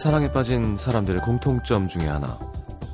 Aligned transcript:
사랑에 0.00 0.32
빠진 0.32 0.78
사람들의 0.78 1.20
공통점 1.20 1.86
중에 1.86 2.08
하나. 2.08 2.26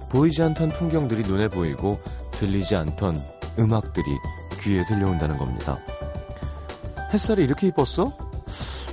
보이지 0.09 0.43
않던 0.43 0.71
풍경들이 0.71 1.23
눈에 1.23 1.47
보이고 1.47 2.01
들리지 2.33 2.75
않던 2.75 3.17
음악들이 3.61 4.07
귀에 4.59 4.85
들려온다는 4.87 5.39
겁니다. 5.39 5.79
햇살이 7.15 7.45
이렇게 7.45 7.69
이뻤어? 7.69 8.11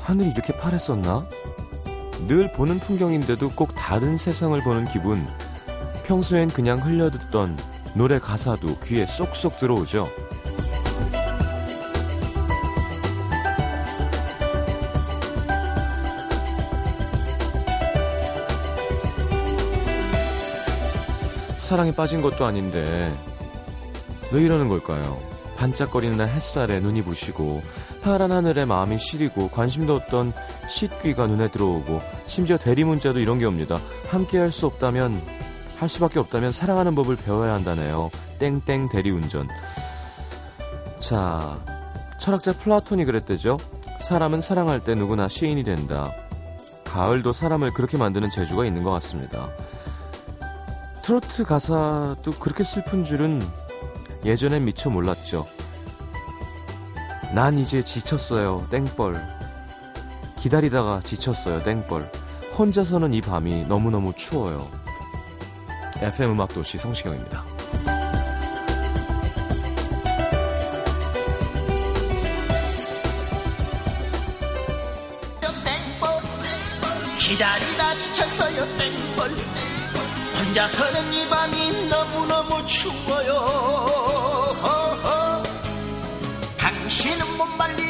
하늘이 0.03 0.29
이렇게 0.29 0.55
파랬었나? 0.55 1.27
늘 2.27 2.53
보는 2.53 2.77
풍경인데도 2.77 3.49
꼭 3.55 3.73
다른 3.73 4.15
세상을 4.15 4.59
보는 4.59 4.89
기분. 4.89 5.27
평소엔 6.03 6.49
그냥 6.49 6.77
흘려듣던 6.77 7.57
노래 7.95 8.19
가사도 8.19 8.77
귀에 8.83 9.07
쏙쏙 9.07 9.57
들어오죠. 9.57 10.05
사랑에 21.73 21.91
빠진 21.91 22.21
것도 22.21 22.45
아닌데 22.45 23.11
왜 24.31 24.43
이러는 24.43 24.69
걸까요? 24.69 25.19
반짝거리는 25.57 26.29
햇살에 26.29 26.79
눈이 26.79 27.01
부시고 27.01 27.63
파란 28.03 28.31
하늘에 28.31 28.63
마음이 28.63 28.99
시리고 28.99 29.49
관심도 29.49 29.95
없던 29.95 30.33
씻귀가 30.69 31.25
눈에 31.25 31.47
들어오고 31.47 31.99
심지어 32.27 32.59
대리 32.59 32.83
문자도 32.83 33.17
이런 33.17 33.39
게 33.39 33.45
옵니다. 33.45 33.79
함께 34.07 34.37
할 34.37 34.51
수 34.51 34.67
없다면 34.67 35.19
할 35.79 35.89
수밖에 35.89 36.19
없다면 36.19 36.51
사랑하는 36.51 36.93
법을 36.93 37.15
배워야 37.15 37.55
한다네요. 37.55 38.11
땡땡 38.37 38.89
대리운전. 38.89 39.47
자, 40.99 41.57
철학자 42.19 42.53
플라톤이 42.53 43.03
그랬대죠. 43.03 43.57
사람은 43.99 44.41
사랑할 44.41 44.79
때 44.79 44.93
누구나 44.93 45.27
시인이 45.27 45.63
된다. 45.63 46.11
가을도 46.83 47.33
사람을 47.33 47.71
그렇게 47.71 47.97
만드는 47.97 48.29
재주가 48.29 48.63
있는 48.63 48.83
것 48.83 48.91
같습니다. 48.91 49.47
트로트 51.03 51.43
가사도 51.43 52.31
그렇게 52.39 52.63
슬픈 52.63 53.03
줄은 53.03 53.41
예전엔 54.23 54.63
미처 54.63 54.89
몰랐죠. 54.89 55.45
난 57.35 57.57
이제 57.57 57.83
지쳤어요, 57.83 58.65
땡벌. 58.71 59.21
기다리다가 60.39 61.01
지쳤어요, 61.03 61.61
땡벌. 61.63 62.09
혼자서는 62.57 63.13
이 63.13 63.19
밤이 63.19 63.65
너무너무 63.65 64.13
추워요. 64.13 64.65
FM 65.97 66.31
음악도시 66.31 66.77
성시경입니다. 66.77 67.43
기다리다 77.19 77.95
지쳤어요 77.95 78.65
땡벌 78.77 79.02
혼자 80.53 80.67
서는 80.67 81.11
이 81.11 81.27
밤이 81.29 81.87
너무너무 81.87 82.63
추워요. 82.67 84.53
당신은 86.55 87.37
못 87.39 87.45
말리 87.57 87.82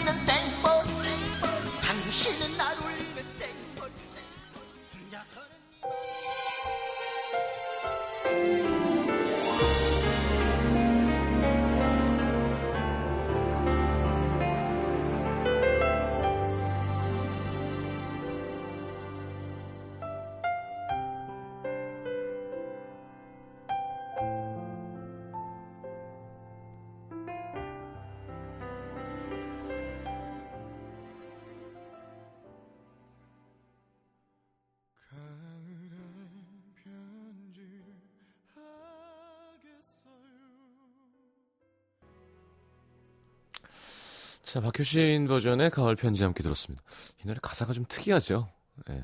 자, 44.54 44.62
박효신 44.62 45.26
버전의 45.26 45.72
가을 45.72 45.96
편지 45.96 46.22
함께 46.22 46.44
들었습니다. 46.44 46.84
이 47.18 47.26
노래 47.26 47.40
가사가 47.42 47.74
좀 47.74 47.86
특이하죠? 47.90 48.52
예. 48.92 49.04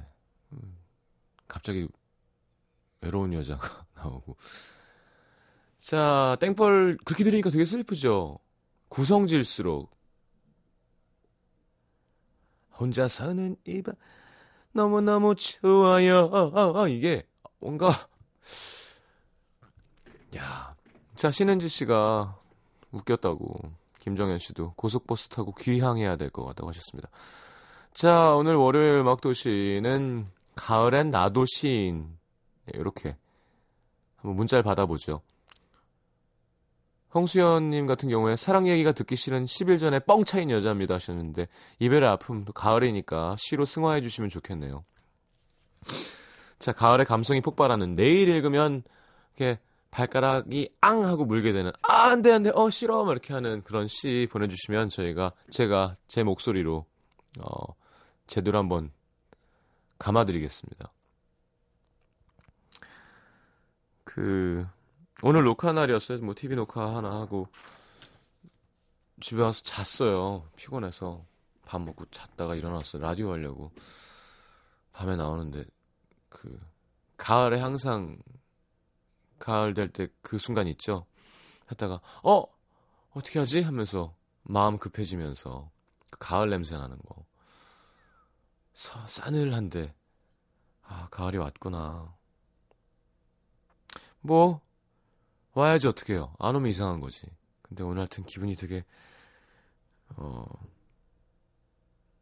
음, 0.53 0.77
갑자기 1.47 1.87
외로운 3.01 3.33
여자가 3.33 3.83
나오고. 3.97 4.37
자, 5.79 6.37
땡벌 6.39 6.99
그렇게 7.03 7.23
들으니까 7.23 7.49
되게 7.49 7.65
슬프죠? 7.65 8.37
구성질수록. 8.89 9.89
혼자 12.77 13.07
사는 13.07 13.55
이밤 13.65 13.95
너무너무 14.71 15.33
추워요. 15.33 16.29
이게 16.89 17.27
뭔가 17.57 17.89
야. 20.37 20.69
자, 21.15 21.31
신은지 21.31 21.67
씨가 21.67 22.39
웃겼다고 22.91 23.79
김정현 23.99 24.37
씨도 24.37 24.73
고속버스 24.75 25.29
타고 25.29 25.53
귀향해야 25.53 26.15
될 26.15 26.29
것 26.29 26.43
같다고 26.45 26.69
하셨습니다. 26.69 27.09
자, 27.93 28.33
오늘 28.35 28.55
월요일 28.55 29.03
막도시는 29.03 30.27
가을엔 30.55 31.09
나도 31.09 31.45
시인. 31.45 32.17
이렇게 32.73 33.17
한번 34.17 34.35
문자를 34.35 34.63
받아보죠. 34.63 35.21
홍수연님 37.13 37.87
같은 37.87 38.09
경우에 38.09 38.35
사랑 38.35 38.67
얘기가 38.67 38.91
듣기 38.91 39.15
싫은 39.15 39.45
10일 39.45 39.79
전에 39.79 39.99
뻥 39.99 40.23
차인 40.23 40.51
여자입니다 40.51 40.95
하셨는데 40.95 41.47
이별의 41.79 42.07
아픔, 42.07 42.45
또 42.45 42.53
가을이니까 42.53 43.35
시로 43.39 43.65
승화해 43.65 44.01
주시면 44.01 44.29
좋겠네요. 44.29 44.83
자, 46.59 46.71
가을의 46.71 47.05
감성이 47.05 47.41
폭발하는 47.41 47.95
내일 47.95 48.27
읽으면 48.29 48.83
이렇게 49.35 49.59
발가락이 49.91 50.69
앙 50.81 51.05
하고 51.05 51.25
물게 51.25 51.51
되는 51.51 51.71
아, 51.87 52.09
안 52.09 52.21
돼, 52.21 52.31
안 52.31 52.43
돼, 52.43 52.51
어, 52.53 52.69
싫어. 52.69 53.03
막 53.05 53.11
이렇게 53.11 53.33
하는 53.33 53.63
그런 53.63 53.87
시 53.87 54.27
보내주시면 54.31 54.89
저희가, 54.89 55.33
제가 55.49 55.95
제 56.07 56.23
목소리로, 56.23 56.85
어, 57.39 57.75
제대로 58.27 58.59
한번 58.59 58.91
감아드리겠습니다. 59.97 60.91
그, 64.03 64.65
오늘 65.23 65.43
녹화 65.43 65.71
날이었어요. 65.73 66.19
뭐, 66.19 66.33
TV 66.35 66.55
녹화 66.55 66.95
하나 66.95 67.11
하고, 67.11 67.47
집에 69.21 69.41
와서 69.41 69.61
잤어요. 69.63 70.47
피곤해서. 70.55 71.25
밥 71.65 71.81
먹고 71.81 72.05
잤다가 72.09 72.55
일어났어요. 72.55 73.01
라디오 73.01 73.31
하려고. 73.31 73.71
밤에 74.93 75.15
나오는데, 75.15 75.65
그, 76.29 76.59
가을에 77.17 77.59
항상 77.59 78.17
가을 79.39 79.73
될 79.73 79.91
때 79.91 80.09
그 80.21 80.37
순간 80.37 80.67
있죠. 80.67 81.05
했다가 81.71 82.01
어 82.23 82.43
어떻게 83.11 83.39
하지 83.39 83.61
하면서 83.61 84.15
마음 84.43 84.77
급해지면서 84.77 85.71
그 86.09 86.19
가을 86.19 86.49
냄새 86.49 86.77
나는 86.77 86.97
거 86.99 87.25
사, 88.73 89.05
싸늘한데 89.07 89.93
아 90.83 91.07
가을이 91.11 91.37
왔구나. 91.37 92.15
뭐 94.21 94.61
와야지 95.53 95.87
어떡해요. 95.87 96.35
안 96.39 96.55
오면 96.55 96.69
이상한 96.69 96.99
거지. 96.99 97.27
근데 97.61 97.83
오늘 97.83 97.99
하여튼 97.99 98.25
기분이 98.25 98.55
되게 98.55 98.85
어 100.15 100.45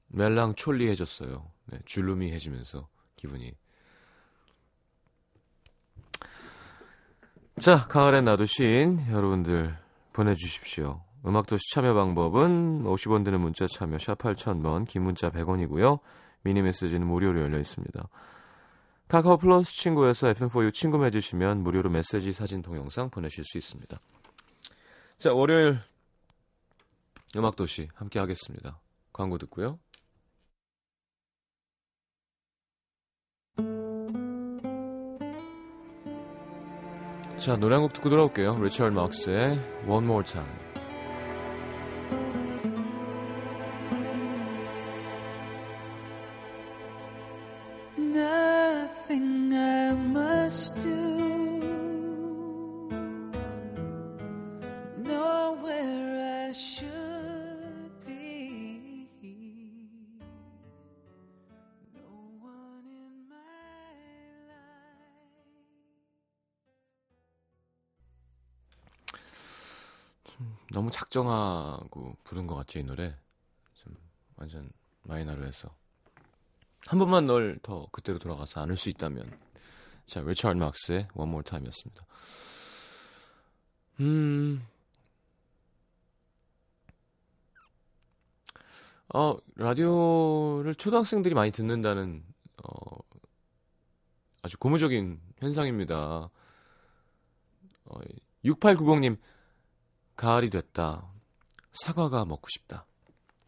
멜랑촐리해졌어요. 0.07 1.51
네, 1.65 1.79
줄루미해지면서 1.85 2.87
기분이 3.15 3.53
자, 7.59 7.88
가을엔 7.88 8.25
나도 8.25 8.45
시인 8.45 9.04
여러분들 9.09 9.75
보내주십시오. 10.13 11.01
음악도시 11.25 11.74
참여 11.74 11.95
방법은 11.95 12.83
50원 12.83 13.25
드는 13.25 13.42
문자 13.42 13.65
참여 13.65 13.98
샵 13.98 14.19
8000번 14.19 14.88
긴 14.88 15.01
문자 15.01 15.31
100원이고요. 15.31 16.00
미니 16.44 16.62
메시지는 16.62 17.07
무료로 17.07 17.42
열려 17.42 17.57
있습니다. 17.57 18.07
카카오 19.07 19.38
플러스 19.38 19.74
친구에서 19.74 20.31
FM4U 20.33 20.71
친구 20.71 21.00
맺으시면 21.00 21.63
무료로 21.63 21.89
메시지 21.89 22.31
사진 22.31 22.62
동영상 22.62 23.09
보내실 23.09 23.44
수 23.44 23.57
있습니다. 23.57 24.00
자, 25.18 25.33
월요일 25.33 25.80
음악도시 27.36 27.89
함께 27.95 28.19
하겠습니다. 28.19 28.80
광고 29.12 29.39
듣고요. 29.39 29.80
자, 37.37 37.55
노래 37.55 37.75
한 37.75 37.83
곡 37.83 37.93
듣고 37.93 38.09
돌아올게요. 38.09 38.57
리처드 38.61 38.93
막스의 38.93 39.59
One 39.87 40.05
More 40.05 40.23
Time. 40.25 40.66
너무 70.77 70.91
작정하고 70.91 72.15
부른 72.24 72.45
것 72.45 72.53
같죠, 72.53 72.77
이 72.77 72.83
노래. 72.83 73.15
좀 73.74 73.95
완전 74.35 74.69
마이너로 75.01 75.44
해서. 75.44 75.75
한 76.85 77.00
번만 77.00 77.25
널 77.25 77.57
더 77.63 77.88
그때로 77.91 78.19
돌아가서 78.19 78.62
안을 78.62 78.77
수 78.77 78.89
있다면. 78.89 79.39
자, 80.06 80.21
리차드 80.21 80.56
막스의 80.56 81.07
One 81.15 81.31
More 81.31 81.44
Time이었습니다. 81.44 82.06
음. 84.01 84.68
어, 89.15 89.35
라디오를 89.56 90.75
초등학생들이 90.75 91.33
많이 91.33 91.50
듣는다는, 91.50 92.23
어, 92.62 92.97
아주 94.44 94.59
고무적인 94.59 95.19
현상입니다. 95.39 96.30
어, 97.85 98.00
6890님, 98.45 99.18
가을이 100.17 100.49
됐다. 100.49 101.09
사과가 101.71 102.25
먹고 102.25 102.49
싶다. 102.49 102.85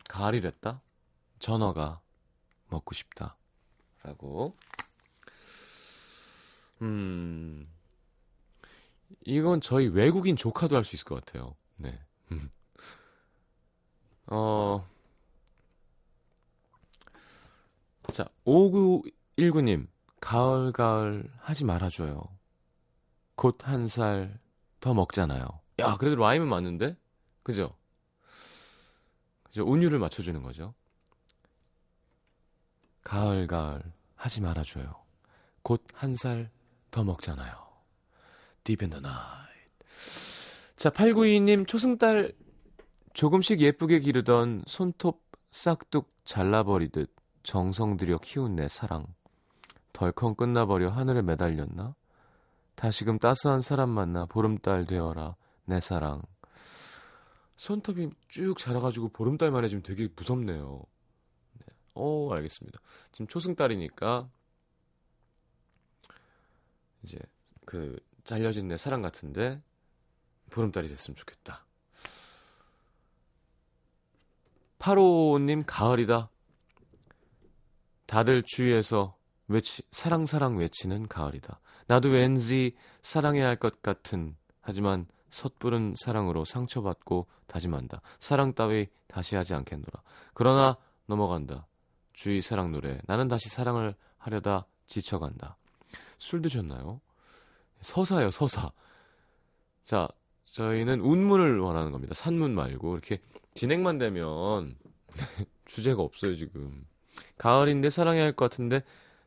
가을이 0.08 0.40
됐다. 0.42 0.82
전어가 1.40 2.00
먹고 2.68 2.94
싶다. 2.94 3.36
라고. 4.04 4.56
음. 6.82 7.68
이건 9.26 9.60
저희 9.62 9.88
외국인 9.88 10.36
조카도 10.36 10.76
할 10.76 10.84
수 10.84 10.96
있을 10.96 11.06
것 11.06 11.26
같아요. 11.26 11.56
네. 11.76 12.00
음. 12.32 12.50
어. 14.28 14.88
자, 18.12 18.26
5919님. 18.46 19.88
가을, 20.22 20.72
가을 20.74 21.32
하지 21.40 21.66
말아줘요. 21.66 22.22
곧 23.36 23.64
한 23.64 23.86
살 23.88 24.40
더 24.82 24.94
먹잖아요. 24.94 25.59
야, 25.80 25.98
그래도 25.98 26.16
라임은 26.22 26.48
맞는데? 26.48 26.96
그죠? 27.44 27.76
그죠? 29.44 29.64
운율을 29.66 30.00
맞춰주는 30.00 30.42
거죠. 30.44 30.74
가을, 33.04 33.48
가을 33.48 33.82
하지 34.16 34.42
말아줘요. 34.42 34.96
곧 35.64 35.84
한 35.96 36.14
살 36.16 36.50
더 36.92 37.04
먹잖아요. 37.04 37.54
Deep 38.64 38.84
in 38.84 38.90
the 38.90 39.02
night. 39.02 39.50
자, 40.76 40.90
8922님, 40.90 41.68
초승달 41.68 42.34
조금씩 43.14 43.62
예쁘게 43.62 44.00
기르던 44.00 44.64
손톱 44.68 45.22
싹둑 45.52 46.12
잘라버리듯 46.26 47.14
정성 47.44 47.98
들여 47.98 48.20
키운 48.20 48.56
내 48.56 48.68
사랑. 48.68 49.06
덜컹 49.94 50.36
끝나버려 50.36 50.90
하늘에 50.90 51.22
매달렸나? 51.22 51.96
다시금 52.76 53.20
따스한 53.20 53.62
사람 53.62 53.90
만나 53.90 54.26
보름달 54.26 54.86
되어라 54.86 55.36
내 55.70 55.80
사랑. 55.80 56.24
손톱이 57.58 58.10
쭉 58.28 58.58
자라가지고 58.58 59.10
보름달 59.10 59.52
만에 59.52 59.68
지금 59.68 59.84
되게 59.84 60.08
무섭네요. 60.16 60.82
네. 61.60 61.66
어, 61.94 62.34
알겠습니다. 62.34 62.80
지금 63.12 63.28
초승달이니까 63.28 64.28
이제 67.04 67.20
그 67.66 67.98
잘려진 68.24 68.68
내 68.68 68.78
사랑 68.78 69.04
같은데 69.04 69.62
보름달이 70.50 70.88
됐으면 70.88 71.16
좋겠다. 71.16 71.66
8호님 74.80 75.66
가을이다. 75.68 76.32
다들 78.08 78.42
주위에서 78.44 79.16
외치, 79.48 79.84
사랑 79.92 80.26
사랑 80.26 80.58
외치는 80.58 81.08
가을이다. 81.08 81.60
나도 81.88 82.10
왠지 82.10 82.76
사랑해야 83.04 83.46
할 83.48 83.58
것 83.58 83.84
같은 83.84 84.36
하지만 84.62 85.06
섣부른 85.30 85.96
사랑으로 85.98 86.46
상처받고 86.46 87.28
다짐한다. 87.48 88.02
사랑 88.20 88.54
따위 88.54 88.88
다시 89.08 89.36
하지 89.36 89.54
않겠노라. 89.54 90.02
그러나 90.34 90.78
넘어간다. 91.06 91.66
주의 92.14 92.42
사랑 92.42 92.72
노래. 92.72 93.00
나는 93.06 93.28
다시 93.28 93.50
사랑을 93.50 93.96
하려다 94.18 94.66
지쳐간다. 94.88 95.58
술 96.18 96.42
드셨나요? 96.42 97.00
서사요, 97.82 98.30
서사. 98.32 98.72
자, 99.84 100.08
저희는 100.44 101.00
운문을 101.02 101.60
원하는 101.60 101.92
겁니다. 101.92 102.14
산문 102.14 102.54
말고. 102.54 102.94
이렇게 102.94 103.22
진행만 103.54 103.98
되면 103.98 104.76
주제가 105.66 106.02
없어요, 106.02 106.36
지금. 106.36 106.86
가을인데 107.38 107.90
사랑해야 107.90 108.24
할 108.24 108.34
것 108.34 108.50
같은데 108.50 108.82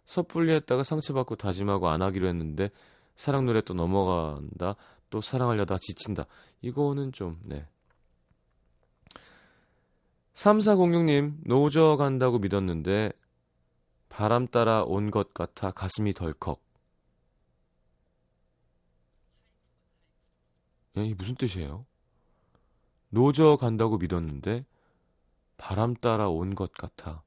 섣불리 0.05 0.52
했다가 0.52 0.82
상처받고 0.82 1.37
다짐하고 1.37 1.88
안 1.88 2.02
하기로 2.02 2.26
했는데 2.28 2.70
사랑 3.16 3.46
노래 3.46 3.60
또 3.62 3.72
넘어간다. 3.75 4.76
또 5.12 5.20
사랑하려다 5.20 5.76
지친다. 5.78 6.24
이거는 6.62 7.12
좀, 7.12 7.38
네. 7.44 7.68
3406님, 10.32 11.36
노저 11.44 11.96
간다고 11.98 12.38
믿었는데 12.38 13.12
바람 14.08 14.46
따라 14.46 14.82
온 14.84 15.10
것 15.10 15.34
같아 15.34 15.70
가슴이 15.70 16.14
덜컥. 16.14 16.62
예, 20.96 21.04
이게 21.04 21.14
무슨 21.14 21.34
뜻이에요? 21.34 21.84
노저 23.10 23.56
간다고 23.56 23.98
믿었는데 23.98 24.64
바람 25.58 25.94
따라 25.94 26.28
온 26.30 26.54
것 26.54 26.72
같아. 26.72 27.22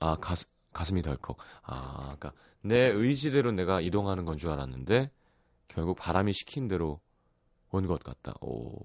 아, 0.00 0.16
가스, 0.16 0.46
가슴이 0.72 1.02
덜컥. 1.02 1.36
아, 1.62 2.02
그러니까 2.18 2.32
내 2.62 2.76
의지대로 2.88 3.52
내가 3.52 3.80
이동하는 3.80 4.24
건 4.24 4.38
줄 4.38 4.50
알았는데 4.50 5.10
결국 5.68 5.96
바람이 5.98 6.32
시킨 6.32 6.68
대로 6.68 7.00
온 7.70 7.86
것 7.86 8.02
같다. 8.02 8.34
오. 8.40 8.78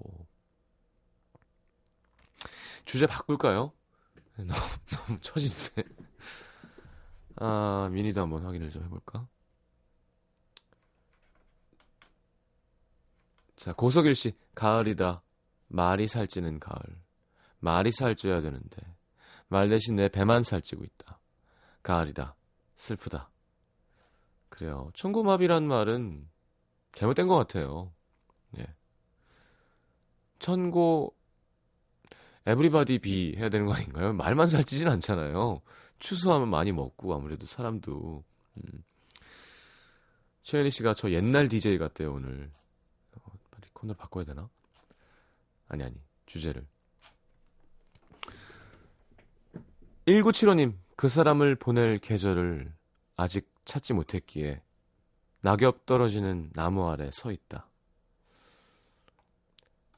주제 2.85 3.07
바꿀까요? 3.07 3.71
너무 4.37 4.49
너무 4.91 5.19
처진데. 5.21 5.83
아, 7.37 7.89
미니도 7.91 8.21
한번 8.21 8.45
확인을 8.45 8.69
좀 8.71 8.83
해볼까? 8.85 9.27
자, 13.55 13.73
고석일 13.73 14.15
씨, 14.15 14.33
가을이다. 14.55 15.21
말이 15.67 16.07
살찌는 16.07 16.59
가을. 16.59 16.79
말이 17.59 17.91
살쪄야 17.91 18.41
되는데 18.41 18.77
말 19.47 19.69
대신 19.69 19.95
내 19.95 20.09
배만 20.09 20.43
살찌고 20.43 20.83
있다. 20.83 21.12
가을이다. 21.83 22.35
슬프다. 22.75 23.29
그래요. 24.49 24.89
천고마비란 24.93 25.67
말은 25.67 26.27
잘못된 26.93 27.27
것 27.27 27.35
같아요. 27.35 27.91
예. 28.57 28.67
천고 30.39 31.15
에브리바디 32.45 32.99
비 32.99 33.35
해야 33.37 33.49
되는 33.49 33.65
거 33.65 33.73
아닌가요? 33.73 34.13
말만 34.13 34.47
살찌진 34.47 34.87
않잖아요. 34.87 35.61
추수하면 35.99 36.49
많이 36.49 36.71
먹고 36.71 37.13
아무래도 37.13 37.45
사람도 37.45 38.23
음. 38.57 38.83
최현희 40.43 40.71
씨가 40.71 40.93
저 40.93 41.09
옛날 41.11 41.47
DJ 41.47 41.77
같대요 41.77 42.13
오늘. 42.13 42.51
어, 43.15 43.31
빨리 43.49 43.67
코너 43.73 43.93
바꿔야 43.93 44.25
되나? 44.25 44.49
아니 45.69 45.83
아니 45.83 45.95
주제를. 46.25 46.65
1975님 50.05 50.75
그 50.95 51.09
사람을 51.09 51.55
보낼 51.55 51.97
계절을 51.97 52.73
아직 53.15 53.49
찾지 53.65 53.93
못했기에 53.93 54.61
낙엽 55.41 55.85
떨어지는 55.85 56.51
나무 56.53 56.89
아래 56.89 57.09
서 57.11 57.31
있다. 57.31 57.67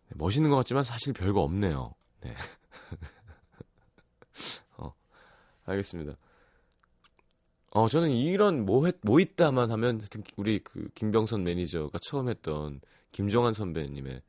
네, 0.08 0.16
멋있는 0.16 0.50
것 0.50 0.56
같지만 0.58 0.84
사실 0.84 1.14
별거 1.14 1.42
없네요. 1.42 1.94
네. 2.22 2.36
어, 4.78 4.94
알겠습니다. 5.66 6.16
어, 7.72 7.90
저는 7.90 8.10
이런 8.10 8.66
뭐, 8.66 8.86
했, 8.86 8.98
뭐 9.02 9.20
있다만 9.20 9.70
하면 9.72 10.02
우리 10.38 10.60
그 10.60 10.90
김병선 10.96 11.44
매니저가 11.44 12.00
처음 12.02 12.30
했던 12.30 12.80
김종환 13.12 13.54
선배님의 13.54 14.22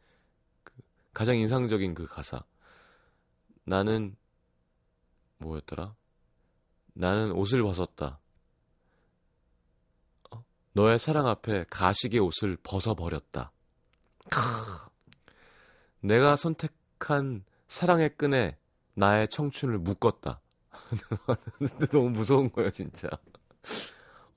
그 0.64 0.72
가장 1.12 1.36
인상적인 1.36 1.94
그 1.94 2.06
가사. 2.06 2.42
나는 3.64 4.16
뭐였더라? 5.38 5.94
나는 6.98 7.30
옷을 7.32 7.62
벗었다. 7.62 8.18
어? 10.30 10.42
너의 10.72 10.98
사랑 10.98 11.26
앞에 11.26 11.66
가식의 11.68 12.20
옷을 12.20 12.56
벗어버렸다. 12.62 13.52
크. 14.30 14.40
내가 16.00 16.36
선택한 16.36 17.44
사랑의 17.68 18.16
끈에 18.16 18.56
나의 18.94 19.28
청춘을 19.28 19.78
묶었다. 19.78 20.40
너무 21.92 22.10
무서운 22.10 22.50
거예요, 22.50 22.70
진짜. 22.70 23.08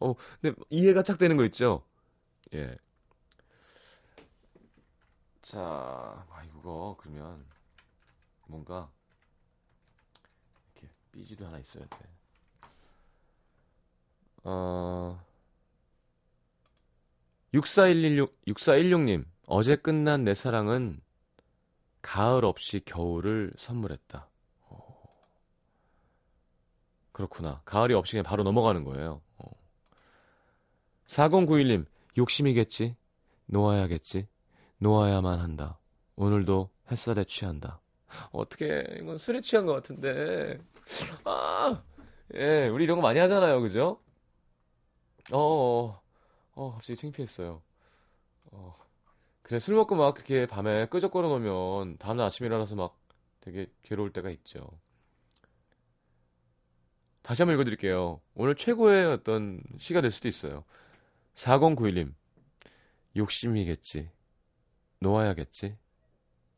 어, 0.02 0.14
근데 0.42 0.60
이해가 0.70 1.04
착 1.04 1.18
되는 1.18 1.38
거 1.38 1.46
있죠? 1.46 1.86
예. 2.54 2.78
자, 5.42 5.60
아, 5.62 6.44
이거 6.44 6.98
그러면 7.00 7.46
뭔가 8.48 8.92
이렇게 10.76 10.94
삐지도 11.14 11.48
하나 11.48 11.58
있어야 11.60 11.86
돼. 11.88 12.19
어, 14.50 15.24
6416, 17.54 18.36
6416님. 18.48 19.26
어제 19.46 19.76
끝난 19.76 20.24
내 20.24 20.34
사랑은 20.34 21.02
가을 22.02 22.46
없이 22.46 22.82
겨울을 22.84 23.54
선물했다. 23.58 24.28
어. 24.70 25.04
그렇구나. 27.12 27.62
가을이 27.66 27.94
없이 27.94 28.14
그냥 28.14 28.24
바로 28.24 28.44
넘어가는 28.44 28.84
거예요. 28.86 29.22
어. 29.38 29.52
4091님, 31.06 31.86
욕심이겠지? 32.18 32.96
놓아야겠지? 33.46 34.28
놓아야만 34.80 35.40
한다. 35.40 35.78
오늘도 36.16 36.72
햇살에 36.92 37.24
취한다. 37.24 37.82
어떻게 38.32 38.84
이건 39.00 39.20
술에 39.20 39.42
취한 39.42 39.68
것 39.68 39.74
같은데. 39.74 40.60
아, 41.26 41.84
예, 42.34 42.68
우리 42.68 42.86
이런 42.86 42.98
거 42.98 43.04
많이 43.04 43.20
하잖아요, 43.20 43.62
그죠? 43.62 44.00
어, 45.32 45.38
어, 45.38 46.02
어 46.56 46.72
갑자기 46.74 46.96
창피했어요. 46.96 47.62
어, 48.52 48.76
그래 49.42 49.60
술 49.60 49.76
먹고 49.76 49.96
막 49.96 50.14
그렇게 50.14 50.46
밤에 50.46 50.88
끄적거려 50.88 51.28
놓으면 51.28 51.98
다음날 51.98 52.28
아침에 52.28 52.48
일어나서 52.48 52.76
막 52.76 52.98
되게 53.42 53.72
괴로울 53.84 54.12
때가 54.12 54.30
있죠. 54.32 54.70
다시 57.22 57.44
한번 57.44 57.56
읽어드릴게요. 57.56 58.22
오늘 58.34 58.56
최고의 58.56 59.06
어떤 59.06 59.62
시가 59.78 60.02
될 60.02 60.12
수도 60.12 60.28
있어요. 60.28 60.64
4091님, 61.36 62.14
욕심이겠지. 63.16 64.10
놓아야겠지. 65.00 65.78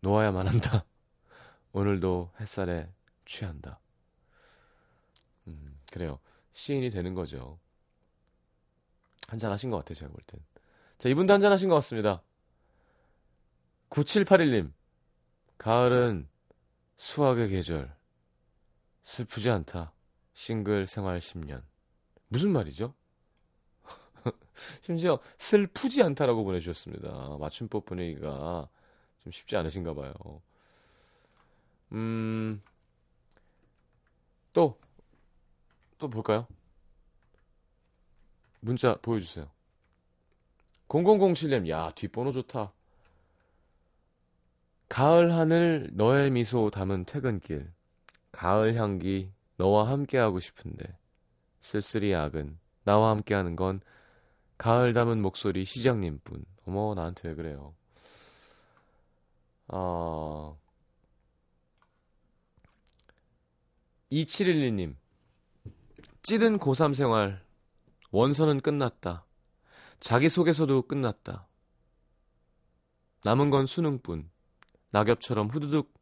놓아야만 0.02 0.48
한다. 0.48 0.86
오늘도 1.74 2.32
햇살에 2.40 2.90
취한다. 3.26 3.80
음, 5.48 5.80
그래요. 5.92 6.20
시인이 6.52 6.90
되는 6.90 7.14
거죠. 7.14 7.60
한잔 9.32 9.50
하신 9.50 9.70
것 9.70 9.78
같아요, 9.78 9.96
제가 9.96 10.12
볼 10.12 10.22
땐. 10.28 10.42
자, 10.98 11.08
이분도 11.08 11.34
한잔 11.34 11.54
하신 11.54 11.70
것 11.70 11.76
같습니다. 11.76 12.22
9781님, 13.90 14.74
가을은 15.58 16.28
수학의 16.98 17.50
계절. 17.50 17.96
슬프지 19.04 19.50
않다. 19.50 19.94
싱글 20.34 20.86
생활 20.86 21.20
10년. 21.20 21.64
무슨 22.28 22.52
말이죠? 22.52 22.94
심지어 24.82 25.20
슬프지 25.38 26.04
않다라고 26.04 26.44
보내주셨습니다. 26.44 27.38
맞춤법 27.40 27.86
분위기가 27.86 28.68
좀 29.24 29.32
쉽지 29.32 29.56
않으신가 29.56 29.94
봐요. 29.94 30.14
음, 31.94 32.62
또, 34.52 34.78
또 35.98 36.10
볼까요? 36.10 36.48
문자 38.62 38.96
보여주세요. 39.02 39.50
0007님, 40.88 41.70
야, 41.70 41.92
뒷번호 41.96 42.32
좋다. 42.32 42.72
가을 44.90 45.34
하늘 45.34 45.90
너의 45.94 46.32
미소 46.32 46.70
담은 46.70 47.06
퇴근길. 47.06 47.72
가을 48.32 48.76
향기 48.76 49.32
너와 49.58 49.90
함께하고 49.90 50.40
싶은데. 50.40 50.98
쓸쓸히 51.62 52.12
약은 52.12 52.58
나와 52.84 53.12
함께하는 53.12 53.56
건 53.56 53.82
가을 54.58 54.94
담은 54.94 55.22
목소리 55.22 55.66
시장님뿐. 55.66 56.44
어머, 56.66 56.94
나한테 56.94 57.30
왜 57.30 57.36
그래요? 57.36 57.74
어... 59.68 60.60
2712님. 64.12 64.96
찌든 66.22 66.60
고3 66.60 66.94
생활. 66.94 67.42
원서는 68.12 68.62
끝났다. 68.62 69.26
자기소개서도 70.00 70.84
끝났다. 70.84 71.48
남은 73.24 73.50
건 73.50 73.66
수능뿐. 73.66 74.30
낙엽처럼 74.92 75.48
후두둑 75.48 75.94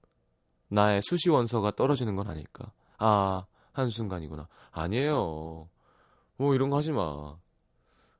나의 0.70 1.02
수시 1.02 1.30
원서가 1.30 1.72
떨어지는 1.72 2.16
건 2.16 2.28
아닐까. 2.28 2.72
아, 2.98 3.46
한순간이구나. 3.74 4.48
아니에요. 4.72 5.70
뭐 6.38 6.56
이런 6.56 6.70
거 6.70 6.78
하지 6.78 6.92
마. 6.92 7.38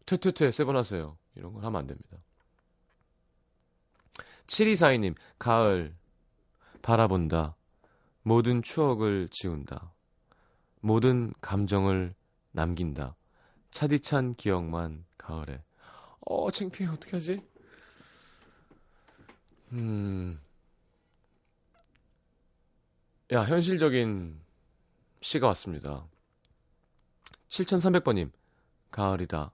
퇴퇴퇴 0.06 0.52
세 0.52 0.66
번 0.66 0.76
하세요. 0.76 1.18
이런 1.36 1.54
건 1.54 1.64
하면 1.64 1.80
안 1.82 1.88
됩니다. 1.88 2.18
7242님, 4.48 5.16
가을 5.38 5.96
바라본다. 6.82 7.56
모든 8.24 8.62
추억을 8.64 9.30
지운다. 9.32 9.94
모든 10.82 11.34
감정을 11.42 12.16
남긴다. 12.52 13.16
차디찬 13.72 14.36
기억만 14.36 15.06
가을에. 15.18 15.62
어, 16.22 16.52
창피해. 16.52 16.90
어떻게 16.90 17.12
하지? 17.18 17.42
음. 19.72 20.40
야, 23.32 23.44
현실적인 23.44 24.40
시가 25.22 25.48
왔습니다. 25.48 26.08
7300번님, 27.50 28.32
가을이다. 28.92 29.52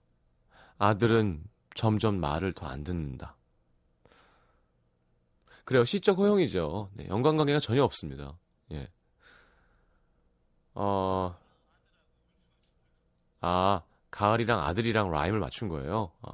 아들은 0.77 1.43
점점 1.75 2.19
말을 2.19 2.53
더 2.53 2.67
안 2.67 2.83
듣는다. 2.83 3.35
그래요. 5.65 5.83
시적 5.83 6.17
허용이죠. 6.19 6.91
네, 6.93 7.07
연관관계가 7.07 7.59
전혀 7.59 7.83
없습니다. 7.83 8.37
예. 8.71 8.87
어, 10.75 11.35
아, 13.41 13.81
가을이랑 14.15 14.61
아들이랑 14.61 15.11
라임을 15.11 15.39
맞춘 15.39 15.67
거예요. 15.67 16.11
아. 16.21 16.31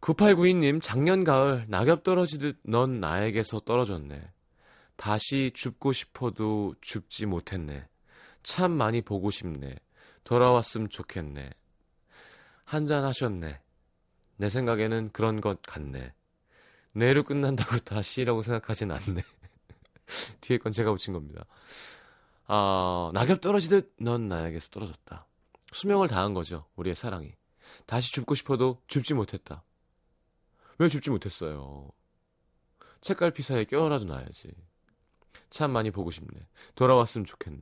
9892님, 0.00 0.80
작년 0.80 1.24
가을, 1.24 1.64
낙엽 1.68 2.04
떨어지듯 2.04 2.60
넌 2.62 3.00
나에게서 3.00 3.60
떨어졌네. 3.60 4.22
다시 4.96 5.50
죽고 5.52 5.92
싶어도 5.92 6.74
죽지 6.80 7.26
못했네. 7.26 7.88
참 8.44 8.70
많이 8.70 9.02
보고 9.02 9.32
싶네. 9.32 9.74
돌아왔으면 10.22 10.90
좋겠네. 10.90 11.50
한잔 12.64 13.04
하셨네. 13.04 13.60
내 14.36 14.48
생각에는 14.48 15.10
그런 15.12 15.40
것 15.40 15.60
같네. 15.62 16.14
내로 16.92 17.24
끝난다고 17.24 17.78
다시라고 17.84 18.42
생각하진 18.42 18.92
않네. 18.92 19.24
뒤에 20.40 20.58
건 20.58 20.70
제가 20.70 20.92
붙인 20.92 21.14
겁니다. 21.14 21.44
아, 22.46 23.10
낙엽 23.12 23.40
떨어지듯 23.40 23.94
넌 23.98 24.28
나에게서 24.28 24.68
떨어졌다. 24.68 25.26
수명을 25.74 26.08
다한 26.08 26.34
거죠. 26.34 26.66
우리의 26.76 26.94
사랑이. 26.94 27.34
다시 27.86 28.12
줍고 28.12 28.34
싶어도 28.34 28.80
줍지 28.86 29.14
못했다. 29.14 29.64
왜 30.78 30.88
줍지 30.88 31.10
못했어요? 31.10 31.90
책갈피 33.00 33.42
사이에 33.42 33.64
껴라도 33.64 34.04
놔야지. 34.04 34.52
참 35.50 35.72
많이 35.72 35.90
보고 35.90 36.10
싶네. 36.10 36.46
돌아왔으면 36.74 37.24
좋겠네. 37.26 37.60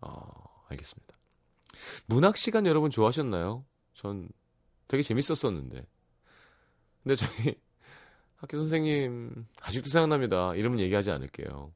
어, 0.00 0.64
알겠습니다. 0.68 1.14
문학 2.06 2.36
시간 2.36 2.66
여러분 2.66 2.90
좋아하셨나요? 2.90 3.64
전 3.94 4.28
되게 4.88 5.02
재밌었었는데. 5.02 5.86
근데 7.02 7.16
저희 7.16 7.54
학교 8.36 8.56
선생님 8.58 9.46
아직도 9.60 9.90
생각납니다. 9.90 10.54
이름은 10.54 10.80
얘기하지 10.80 11.10
않을게요. 11.10 11.72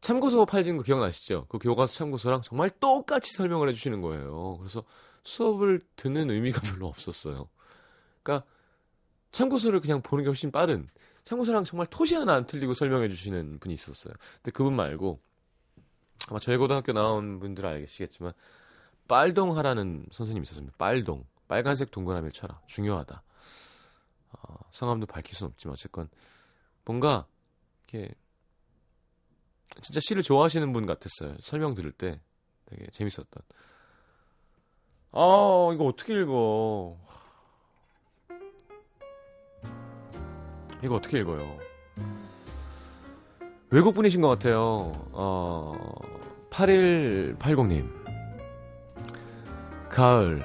참고서 0.00 0.44
팔진 0.44 0.76
거 0.76 0.82
기억나시죠? 0.82 1.46
그 1.48 1.58
교과서 1.58 1.92
참고서랑 1.94 2.42
정말 2.42 2.70
똑같이 2.70 3.32
설명을 3.34 3.68
해주시는 3.68 4.00
거예요. 4.00 4.56
그래서 4.58 4.84
수업을 5.24 5.80
듣는 5.96 6.30
의미가 6.30 6.60
별로 6.62 6.86
없었어요. 6.86 7.48
그러니까 8.22 8.46
참고서를 9.32 9.80
그냥 9.80 10.02
보는 10.02 10.24
게 10.24 10.28
훨씬 10.28 10.50
빠른 10.50 10.88
참고서랑 11.24 11.64
정말 11.64 11.86
토시 11.86 12.14
하나 12.14 12.34
안 12.34 12.46
틀리고 12.46 12.74
설명해 12.74 13.08
주시는 13.08 13.58
분이 13.60 13.74
있었어요. 13.74 14.14
근데 14.36 14.50
그분 14.52 14.74
말고 14.74 15.20
아마 16.28 16.38
저희 16.38 16.56
고등학교 16.56 16.92
나온 16.92 17.38
분들 17.38 17.66
알겠지만 17.66 18.32
빨동하라는 19.06 20.06
선생님이 20.12 20.44
있었습니다. 20.44 20.74
빨동 20.78 21.24
빨간색 21.46 21.90
동그라미를 21.90 22.32
쳐라 22.32 22.60
중요하다. 22.66 23.22
어, 24.32 24.56
성함도 24.70 25.06
밝힐 25.06 25.34
수는 25.34 25.50
없지만 25.50 25.74
어쨌건 25.74 26.08
뭔가 26.84 27.26
이렇게 27.88 28.14
진짜 29.80 30.00
시를 30.00 30.22
좋아하시는 30.22 30.72
분 30.72 30.86
같았어요. 30.86 31.36
설명 31.40 31.74
들을 31.74 31.92
때 31.92 32.20
되게 32.66 32.86
재밌었던. 32.92 33.42
아 35.12 35.70
이거 35.74 35.84
어떻게 35.86 36.20
읽어? 36.20 36.96
이거 40.82 40.94
어떻게 40.96 41.18
읽어요? 41.18 41.58
외국 43.70 43.94
분이신 43.94 44.20
것 44.20 44.28
같아요. 44.28 44.90
어, 45.12 45.94
8180님. 46.50 47.88
가을, 49.88 50.42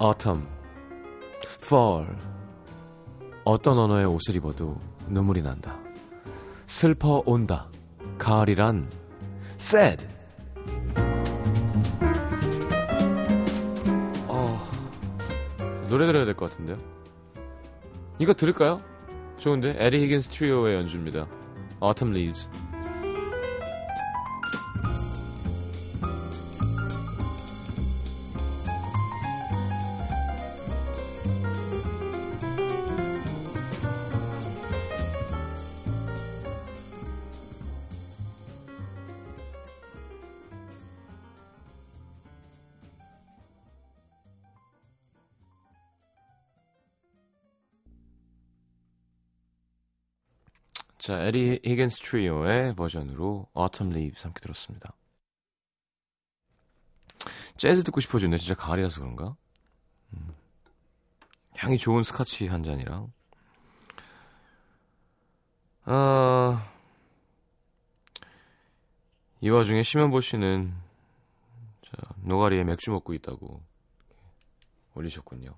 autumn, 0.00 0.46
fall. 1.62 2.06
어떤 3.44 3.78
언어의 3.78 4.04
옷을 4.06 4.36
입어도 4.36 4.78
눈물이 5.08 5.42
난다. 5.42 5.78
슬퍼 6.66 7.22
온다. 7.24 7.68
가을이란 8.18 8.88
sad. 9.56 10.06
어, 14.26 14.58
노래 15.88 16.06
들어야 16.06 16.24
될 16.24 16.34
것 16.34 16.50
같은데요. 16.50 16.78
이거 18.18 18.32
들을까요? 18.34 18.80
좋은데 19.38 19.76
에리 19.78 20.02
히긴스 20.02 20.30
트리오의 20.30 20.76
연주입니다. 20.76 21.26
Autumn 21.82 22.14
Leaves. 22.14 22.48
자, 51.08 51.18
에디 51.22 51.58
히긴스 51.64 52.02
트리오의 52.02 52.74
버전으로 52.74 53.46
Autumn 53.56 53.94
Leaves 53.94 54.24
함께 54.24 54.40
들었습니다. 54.40 54.92
재즈 57.56 57.82
듣고 57.84 58.00
싶어지네. 58.00 58.36
진짜 58.36 58.54
가을이라서 58.54 59.00
그런가? 59.00 59.34
음. 60.12 60.34
향이 61.56 61.78
좋은 61.78 62.02
스카치 62.02 62.46
한 62.46 62.62
잔이랑. 62.62 63.10
아, 65.86 66.70
이 69.40 69.48
와중에 69.48 69.82
심현보 69.82 70.20
씨는 70.20 70.74
자, 71.86 71.96
노가리에 72.20 72.64
맥주 72.64 72.90
먹고 72.90 73.14
있다고 73.14 73.62
올리셨군요. 74.92 75.56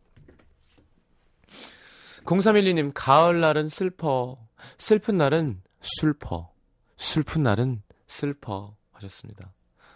0312님, 2.24 2.92
가을날은 2.94 3.66
슬퍼. 3.68 4.38
슬픈 4.78 5.18
날은 5.18 5.62
슬퍼. 5.80 6.52
슬픈 6.96 7.42
날은 7.42 7.82
슬퍼. 8.06 8.74
하셨습니다. 8.92 9.52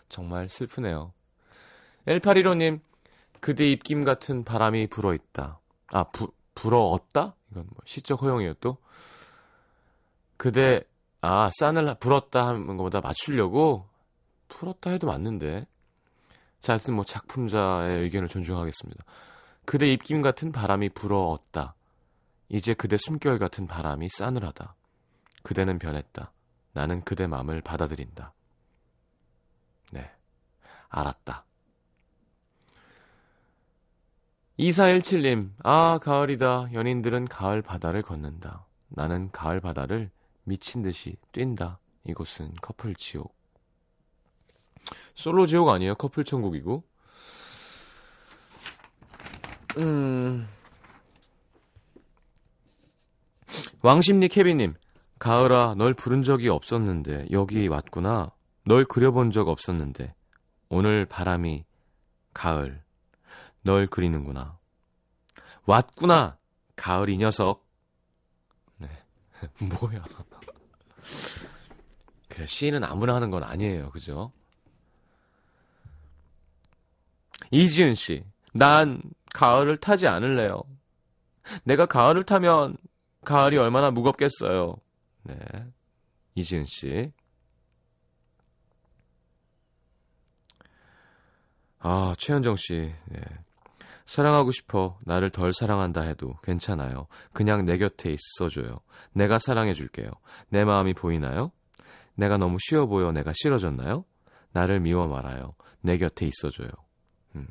정말 0.09 0.49
슬프네요. 0.49 1.13
1815님, 2.07 2.81
그대 3.41 3.71
입김 3.71 4.05
같은 4.05 4.45
바람이 4.45 4.87
불어있다. 4.89 5.61
아, 5.89 6.05
부, 6.05 6.33
불어었다? 6.55 7.35
이건 7.51 7.67
뭐 7.67 7.79
시적 7.85 8.23
허용이에요, 8.23 8.55
또? 8.55 8.79
그대, 10.37 10.83
아, 11.21 11.51
싼을 11.53 11.97
불었다 12.01 12.47
하는 12.47 12.77
것보다 12.77 13.01
맞추려고? 13.01 13.89
풀었다 14.49 14.91
해도 14.91 15.07
맞는데. 15.07 15.67
자, 16.61 16.75
하여튼 16.75 16.95
뭐 16.95 17.05
작품자의 17.05 18.03
의견을 18.03 18.29
존중하겠습니다. 18.29 19.05
그대 19.65 19.91
입김 19.91 20.23
같은 20.23 20.53
바람이 20.53 20.91
불어었다. 20.91 21.75
이제 22.49 22.75
그대 22.75 22.97
숨결 22.97 23.39
같은 23.39 23.67
바람이 23.67 24.09
싸늘하다. 24.09 24.75
그대는 25.43 25.79
변했다. 25.79 26.33
나는 26.73 27.03
그대 27.05 27.27
마음을 27.27 27.61
받아들인다. 27.61 28.33
네. 29.93 30.11
알았다. 30.89 31.45
2417님, 34.59 35.51
아, 35.65 35.99
가을이다. 35.99 36.73
연인들은 36.73 37.27
가을 37.27 37.61
바다를 37.61 38.03
걷는다. 38.03 38.67
나는 38.89 39.31
가을 39.33 39.61
바다를 39.61 40.11
미친 40.45 40.83
듯이 40.83 41.17
뛴다. 41.33 41.79
이곳은 42.07 42.53
커플 42.63 42.95
지옥. 42.95 43.35
솔로 45.15 45.47
지옥 45.47 45.71
아니에요? 45.71 45.95
커플 45.97 46.23
천국이고. 46.25 46.85
음. 49.79 50.49
왕십리 53.83 54.29
케빈님, 54.29 54.75
가을아, 55.19 55.75
널 55.77 55.95
부른 55.95 56.23
적이 56.23 56.49
없었는데, 56.49 57.29
여기 57.31 57.69
왔구나. 57.69 58.33
널 58.67 58.85
그려본 58.85 59.31
적 59.31 59.49
없었는데, 59.49 60.15
오늘 60.69 61.05
바람이 61.05 61.65
가을, 62.33 62.83
널 63.63 63.87
그리는구나. 63.87 64.59
왔구나, 65.67 66.39
가을 66.77 67.09
이 67.09 67.17
녀석. 67.17 67.67
네. 68.79 68.89
뭐야. 69.81 70.05
그래, 72.29 72.47
시인은 72.47 72.83
아무나 72.85 73.15
하는 73.15 73.31
건 73.31 73.45
아니에요. 73.45 73.91
그죠? 73.91 74.33
이지은 77.51 77.95
씨, 77.95 78.25
난 78.53 79.01
가을을 79.33 79.77
타지 79.77 80.09
않을래요. 80.09 80.63
내가 81.65 81.87
가을을 81.87 82.25
타면 82.25 82.77
가을이 83.25 83.57
얼마나 83.57 83.91
무겁겠어요. 83.91 84.77
네. 85.25 85.37
이지은 86.35 86.65
씨. 86.67 87.13
아, 91.79 92.15
최현정 92.19 92.57
씨. 92.57 92.95
네. 93.07 93.21
사랑하고 94.05 94.51
싶어. 94.51 94.99
나를 95.03 95.31
덜 95.31 95.53
사랑한다 95.53 96.03
해도 96.03 96.35
괜찮아요. 96.43 97.07
그냥 97.33 97.65
내 97.65 97.79
곁에 97.79 98.15
있어줘요. 98.15 98.81
내가 99.13 99.39
사랑해줄게요. 99.39 100.09
내 100.49 100.65
마음이 100.65 100.95
보이나요? 100.95 101.53
내가 102.15 102.37
너무 102.37 102.59
쉬워 102.61 102.87
보여. 102.87 103.13
내가 103.13 103.33
싫어졌나요? 103.35 104.05
나를 104.53 104.81
미워 104.81 105.09
말아요. 105.09 105.55
내 105.81 105.99
곁에 105.99 106.27
있어줘요. 106.27 106.69
음. 107.37 107.47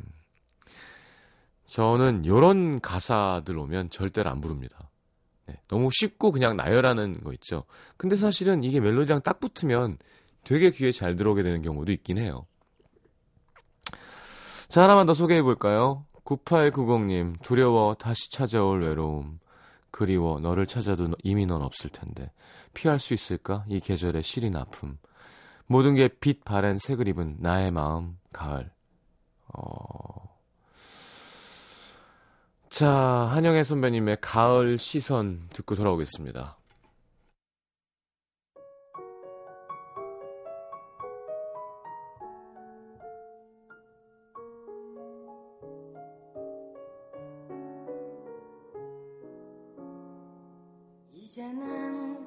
저는 1.66 2.26
요런 2.26 2.82
가사들 2.82 3.58
오면 3.58 3.90
절대로 3.90 4.30
안 4.30 4.42
부릅니다. 4.42 4.90
네, 5.46 5.60
너무 5.68 5.90
쉽고 5.92 6.32
그냥 6.32 6.56
나열하는 6.56 7.22
거 7.22 7.34
있죠. 7.34 7.66
근데 7.98 8.16
사실은 8.16 8.64
이게 8.64 8.80
멜로디랑 8.80 9.22
딱 9.22 9.40
붙으면 9.40 9.98
되게 10.44 10.70
귀에 10.72 10.92
잘 10.92 11.16
들어오게 11.16 11.44
되는 11.44 11.62
경우도 11.62 11.92
있긴 11.92 12.18
해요. 12.18 12.46
자, 14.68 14.84
하나만 14.84 15.06
더 15.06 15.14
소개해 15.14 15.42
볼까요? 15.42 16.06
9890님, 16.26 17.42
두려워 17.42 17.96
다시 17.96 18.32
찾아올 18.32 18.82
외로움. 18.84 19.40
그리워 19.92 20.40
너를 20.40 20.66
찾아도 20.66 21.10
이미 21.24 21.46
넌 21.46 21.62
없을 21.62 21.90
텐데. 21.90 22.32
피할 22.74 23.00
수 23.00 23.14
있을까? 23.14 23.66
이 23.68 23.80
계절의 23.80 24.24
시린 24.24 24.56
아픔. 24.56 24.98
모든 25.68 25.96
게 25.96 26.08
빛 26.08 26.44
바랜 26.44 26.78
색을 26.78 27.08
입은 27.10 27.38
나의 27.40 27.72
마음, 27.72 28.18
가을. 28.32 28.72
어... 29.54 30.33
자, 32.74 32.90
한영애 32.90 33.64
선배님의 33.64 34.18
가을 34.20 34.80
시선 34.80 35.48
듣고 35.54 35.76
돌아오겠습니다. 35.76 36.58
이제는 51.12 52.23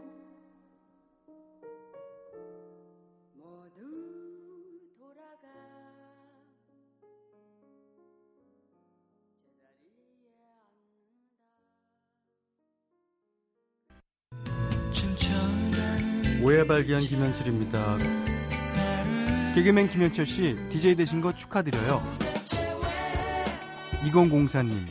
오해 16.66 16.84
발견 16.84 17.00
김현철입니다. 17.00 17.98
개그맨 19.54 19.88
김현철 19.88 20.26
씨, 20.26 20.56
DJ 20.70 20.96
되신 20.96 21.20
거 21.20 21.32
축하드려요. 21.32 22.02
2004님, 24.02 24.86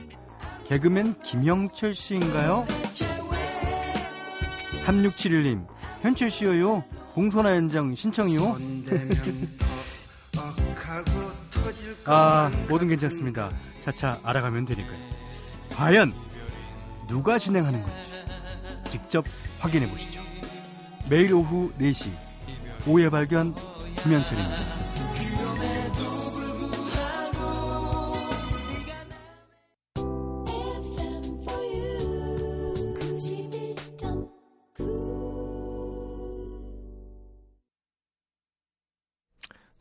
개그맨 0.67 1.21
김영철 1.21 1.93
씨인가요? 1.93 2.65
3671님, 4.85 5.67
현철 6.01 6.29
씨요. 6.29 6.83
공소나 7.13 7.55
연장 7.55 7.93
신청이요. 7.93 8.57
아, 12.05 12.51
뭐든 12.69 12.87
괜찮습니다. 12.87 13.51
차차 13.83 14.19
알아가면 14.23 14.65
되니까요. 14.65 14.97
과연 15.71 16.13
누가 17.07 17.37
진행하는 17.37 17.83
건지 17.83 17.97
직접 18.89 19.25
확인해 19.59 19.89
보시죠. 19.89 20.24
매일 21.07 21.33
오후 21.33 21.71
4시 21.77 22.11
오해 22.87 23.09
발견 23.09 23.53
김현철입니다. 24.01 24.85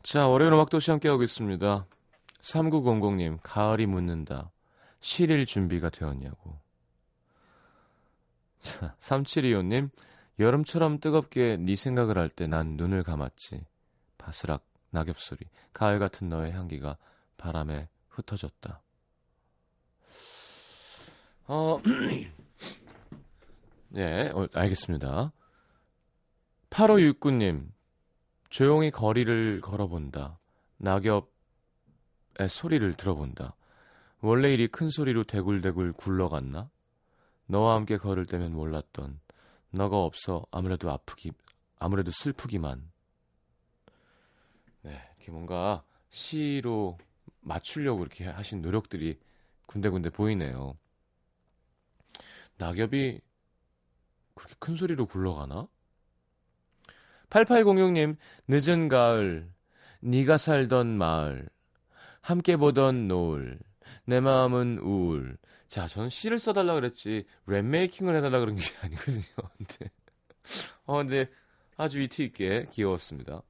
자, 0.03 0.27
월요일 0.27 0.53
음악도시 0.53 0.91
함께하고 0.91 1.23
있습니다. 1.23 1.87
3900님, 2.41 3.39
가을이 3.41 3.87
묻는다. 3.87 4.51
실일 5.01 5.47
준비가 5.47 5.89
되었냐고. 5.89 6.59
자, 8.61 8.95
3725님, 8.99 9.89
여름처럼 10.39 10.99
뜨겁게 10.99 11.57
네 11.57 11.75
생각을 11.75 12.17
할 12.17 12.29
때 12.29 12.47
난 12.47 12.75
눈을 12.77 13.03
감았지. 13.03 13.65
바스락, 14.17 14.65
낙엽 14.91 15.19
소리, 15.19 15.45
가을 15.73 15.99
같은 15.99 16.29
너의 16.29 16.51
향기가 16.51 16.97
바람에 17.37 17.87
흩어졌다. 18.09 18.81
어, 21.47 21.81
네, 23.89 24.29
어, 24.33 24.47
알겠습니다. 24.53 25.31
8569님, 26.69 27.67
조용히 28.49 28.91
거리를 28.91 29.61
걸어본다. 29.61 30.39
낙엽의 30.77 31.27
소리를 32.49 32.93
들어본다. 32.95 33.55
원래 34.21 34.51
일이 34.53 34.67
큰 34.67 34.89
소리로 34.89 35.23
대굴대굴 35.23 35.93
굴러갔나? 35.93 36.69
너와 37.47 37.75
함께 37.75 37.97
걸을 37.97 38.25
때면 38.25 38.53
몰랐던 38.53 39.19
너가 39.75 39.97
없어 39.97 40.45
아무래도 40.51 40.89
아프기 40.91 41.31
아무래도 41.77 42.11
슬프기만. 42.11 42.89
네, 44.81 45.01
이렇게 45.17 45.31
뭔가 45.31 45.83
시로 46.09 46.97
맞추려고 47.41 48.01
이렇게 48.01 48.25
하신 48.25 48.61
노력들이 48.61 49.19
군데군데 49.65 50.09
보이네요. 50.11 50.77
낙엽이 52.57 53.19
그렇게 54.33 54.55
큰 54.59 54.75
소리로 54.75 55.05
굴러가나? 55.07 55.67
8806님, 57.29 58.17
늦은 58.47 58.87
가을, 58.87 59.51
네가 59.99 60.37
살던 60.37 60.97
마을, 60.97 61.49
함께 62.21 62.55
보던 62.55 63.07
노을, 63.07 63.59
내 64.05 64.19
마음은 64.19 64.79
우울. 64.79 65.37
자, 65.75 65.89
저는 65.89 66.07
시를 66.07 66.39
써달라 66.39 66.73
그랬지 66.73 67.25
랩메이킹을 67.47 68.15
해달라 68.15 68.39
그런 68.39 68.55
게 68.55 68.61
아니거든요. 68.81 69.25
근데, 69.57 69.91
어, 70.85 70.95
근데 70.95 71.29
아주 71.75 71.99
위트 71.99 72.21
있게 72.21 72.67
귀여웠습니다. 72.71 73.41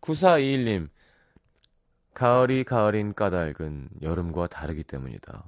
9421님, 0.00 0.88
가을이 2.14 2.64
가을인 2.64 3.12
까닭은 3.12 3.90
여름과 4.00 4.46
다르기 4.46 4.82
때문이다. 4.82 5.44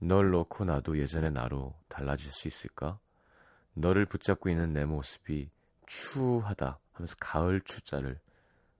널 0.00 0.32
놓고 0.32 0.64
나도 0.64 0.98
예전의 0.98 1.30
나로 1.30 1.72
달라질 1.86 2.32
수 2.32 2.48
있을까? 2.48 2.98
너를 3.74 4.06
붙잡고 4.06 4.48
있는 4.48 4.72
내 4.72 4.84
모습이 4.84 5.50
추하다 5.86 6.80
하면서 6.94 7.14
가을 7.20 7.60
추자를 7.60 8.18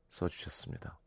써주셨습니다. 0.08 0.98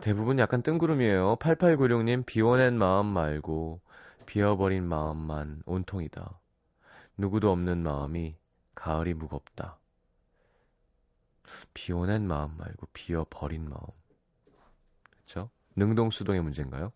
대부분 0.00 0.38
약간 0.38 0.62
뜬구름이에요. 0.62 1.36
8896님, 1.36 2.26
비워낸 2.26 2.78
마음 2.78 3.06
말고 3.06 3.80
비어버린 4.26 4.84
마음만 4.84 5.62
온통이다. 5.66 6.38
누구도 7.16 7.50
없는 7.50 7.82
마음이 7.82 8.36
가을이 8.74 9.14
무겁다. 9.14 9.78
비워낸 11.74 12.26
마음 12.26 12.56
말고 12.56 12.88
비어버린 12.92 13.68
마음. 13.68 13.86
그렇죠? 15.10 15.50
능동수동의 15.76 16.42
문제인가요? 16.42 16.92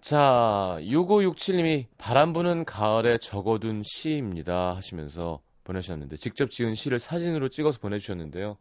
자, 0.00 0.78
6567님이 0.80 1.86
바람 1.98 2.32
부는 2.32 2.64
가을에 2.64 3.18
적어둔 3.18 3.82
시입니다 3.84 4.74
하시면서 4.76 5.40
보내주셨는데 5.64 6.16
직접 6.16 6.50
지은 6.50 6.74
시를 6.74 6.98
사진으로 6.98 7.48
찍어서 7.48 7.78
보내주셨는데요. 7.80 8.56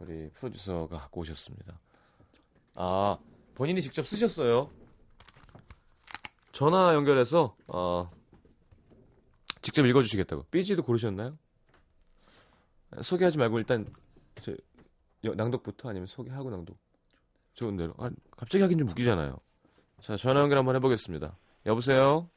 우리 0.00 0.30
프로듀서가 0.30 0.98
갖고 0.98 1.20
오셨습니다. 1.20 1.78
아, 2.74 3.18
본인이 3.54 3.82
직접 3.82 4.06
쓰셨어요. 4.06 4.70
전화 6.52 6.94
연결해서 6.94 7.54
어, 7.68 8.10
직접 9.62 9.84
읽어주시겠다고. 9.84 10.44
삐지도 10.50 10.82
고르셨나요? 10.82 11.36
소개하지 13.02 13.38
말고 13.38 13.58
일단 13.58 13.86
저, 14.40 14.54
낭독부터 15.22 15.90
아니면 15.90 16.06
소개하고 16.06 16.50
낭독. 16.50 16.76
좋은 17.54 17.76
대로. 17.76 17.94
아, 17.98 18.10
갑자기 18.30 18.62
하긴 18.62 18.78
좀 18.78 18.88
웃기잖아요. 18.88 19.36
자, 20.00 20.16
전화 20.16 20.40
연결 20.40 20.56
한번 20.58 20.76
해보겠습니다. 20.76 21.36
여보세요? 21.66 22.28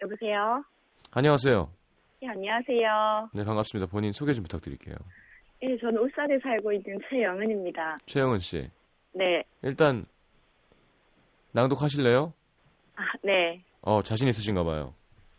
여보세요? 0.00 0.64
안녕하세요. 1.10 1.70
네, 2.22 2.28
안녕하세요. 2.28 3.30
네, 3.34 3.44
반갑습니다. 3.44 3.90
본인 3.90 4.12
소개 4.12 4.32
좀 4.32 4.44
부탁드릴게요. 4.44 4.96
네, 5.62 5.78
저는 5.78 5.96
울산에 6.02 6.40
살고 6.40 6.72
있는 6.72 6.98
최영은입니다. 7.08 7.98
최영은 8.06 8.38
씨. 8.38 8.68
네. 9.14 9.44
일단, 9.62 10.04
낭독하실래요? 11.52 12.32
아, 12.96 13.02
네. 13.22 13.62
어, 13.80 14.02
자신 14.02 14.26
있으신가 14.26 14.64
봐요. 14.64 14.92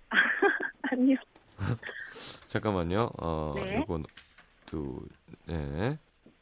아니요. 0.90 1.18
잠깐만요. 2.48 3.10
어, 3.22 3.54
네. 3.58 3.82
이거 3.84 4.02
두, 4.66 5.06
네. 5.46 5.98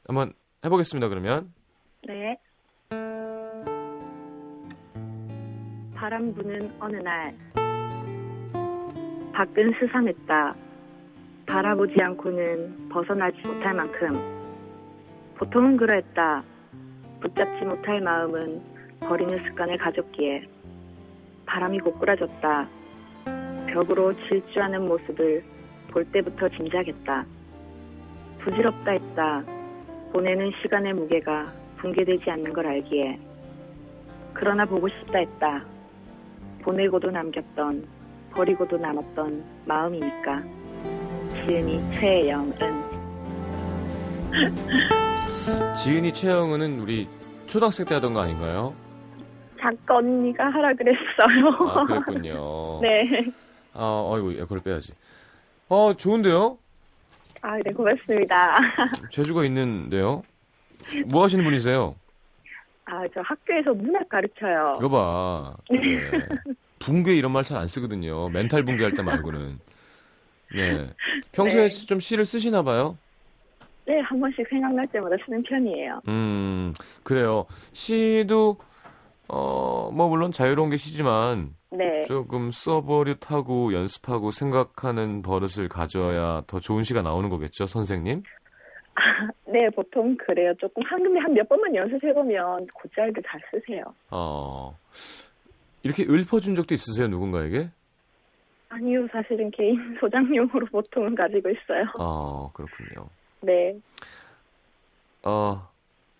한번 0.05 0.31
해 0.63 0.69
보겠습니다, 0.69 1.09
그러면. 1.09 1.51
네. 2.03 2.37
바람 5.95 6.33
부는 6.35 6.75
어느 6.79 6.97
날 6.97 7.35
밖은 9.33 9.73
스산했다. 9.79 10.70
바라보지 11.51 12.01
않고는 12.01 12.87
벗어나지 12.87 13.45
못할 13.45 13.73
만큼 13.73 14.13
보통은 15.35 15.75
그러했다. 15.75 16.43
붙잡지 17.19 17.65
못할 17.65 17.99
마음은 17.99 18.61
버리는 19.01 19.37
습관을 19.43 19.77
가졌기에 19.77 20.47
바람이 21.45 21.79
고꾸라졌다. 21.79 22.69
벽으로 23.67 24.13
질주하는 24.27 24.87
모습을 24.87 25.43
볼 25.89 26.05
때부터 26.05 26.47
짐작했다. 26.47 27.25
부질없다 28.39 28.91
했다. 28.91 29.43
보내는 30.13 30.51
시간의 30.61 30.93
무게가 30.93 31.51
붕괴되지 31.79 32.31
않는 32.31 32.53
걸 32.53 32.65
알기에 32.65 33.19
그러나 34.33 34.63
보고 34.65 34.87
싶다 34.87 35.19
했다. 35.19 35.65
보내고도 36.61 37.11
남겼던 37.11 37.85
버리고도 38.31 38.77
남았던 38.77 39.43
마음이니까 39.65 40.60
지은이 41.45 41.91
최영은 41.93 42.53
지은이 45.75 46.13
최영은은 46.13 46.79
우리 46.79 47.07
초등학생 47.47 47.85
때 47.85 47.95
하던 47.95 48.13
거 48.13 48.21
아닌가요? 48.21 48.73
작가 49.59 49.97
언니가 49.97 50.45
하라 50.49 50.73
그랬어요. 50.73 51.69
아, 51.69 51.83
그랬군요. 51.85 52.79
네. 52.81 53.31
아, 53.73 54.03
어이구, 54.07 54.37
야, 54.39 54.43
그걸 54.43 54.59
빼야지. 54.59 54.93
어, 55.69 55.93
좋은데요? 55.95 56.57
아, 57.41 57.57
네, 57.63 57.71
고맙습니다. 57.71 58.57
재주가 59.11 59.43
있는데요? 59.45 60.23
뭐 61.07 61.23
하시는 61.23 61.43
분이세요? 61.43 61.95
아, 62.85 63.03
저 63.13 63.21
학교에서 63.21 63.73
문학 63.73 64.07
가르쳐요. 64.09 64.65
이거 64.79 64.89
봐. 64.89 65.55
네. 65.69 65.79
붕괴 66.79 67.15
이런 67.15 67.31
말 67.31 67.43
잘 67.43 67.57
안 67.59 67.67
쓰거든요. 67.67 68.29
멘탈 68.29 68.63
붕괴할 68.63 68.93
때 68.93 69.01
말고는. 69.03 69.59
네. 70.55 70.89
평소에 71.31 71.67
네. 71.67 71.85
좀 71.87 71.99
시를 71.99 72.25
쓰시나 72.25 72.61
봐요? 72.63 72.97
네, 73.85 73.99
한 74.01 74.19
번씩 74.19 74.47
생각날 74.49 74.87
때마다 74.87 75.15
쓰는 75.25 75.41
편이에요. 75.43 76.01
음, 76.07 76.73
그래요. 77.03 77.45
시도, 77.73 78.57
어, 79.27 79.89
뭐, 79.91 80.07
물론 80.07 80.31
자유로운 80.31 80.69
게 80.69 80.77
시지만, 80.77 81.55
네. 81.71 82.03
조금 82.03 82.51
써버릇하고 82.51 83.73
연습하고 83.73 84.31
생각하는 84.31 85.21
버릇을 85.21 85.67
가져야 85.67 86.43
더 86.47 86.59
좋은 86.59 86.83
시가 86.83 87.01
나오는 87.01 87.29
거겠죠, 87.29 87.65
선생님? 87.65 88.23
네, 89.47 89.69
보통 89.69 90.15
그래요. 90.17 90.53
조금 90.59 90.83
한, 90.83 91.01
근데 91.01 91.19
한 91.19 91.33
몇 91.33 91.47
번만 91.49 91.73
연습해보면 91.73 92.67
곧잘도 92.73 93.21
잘 93.27 93.41
쓰세요. 93.49 93.83
어, 94.11 94.77
이렇게 95.83 96.03
읊어준 96.03 96.55
적도 96.55 96.73
있으세요, 96.73 97.07
누군가에게? 97.07 97.69
아니요, 98.71 99.05
사실은 99.11 99.51
개인 99.51 99.75
소장용으로 99.99 100.65
보통은 100.67 101.13
가지고 101.15 101.49
있어요. 101.49 101.83
아, 101.99 102.49
그렇군요. 102.53 103.09
네. 103.41 103.77
어, 105.23 105.67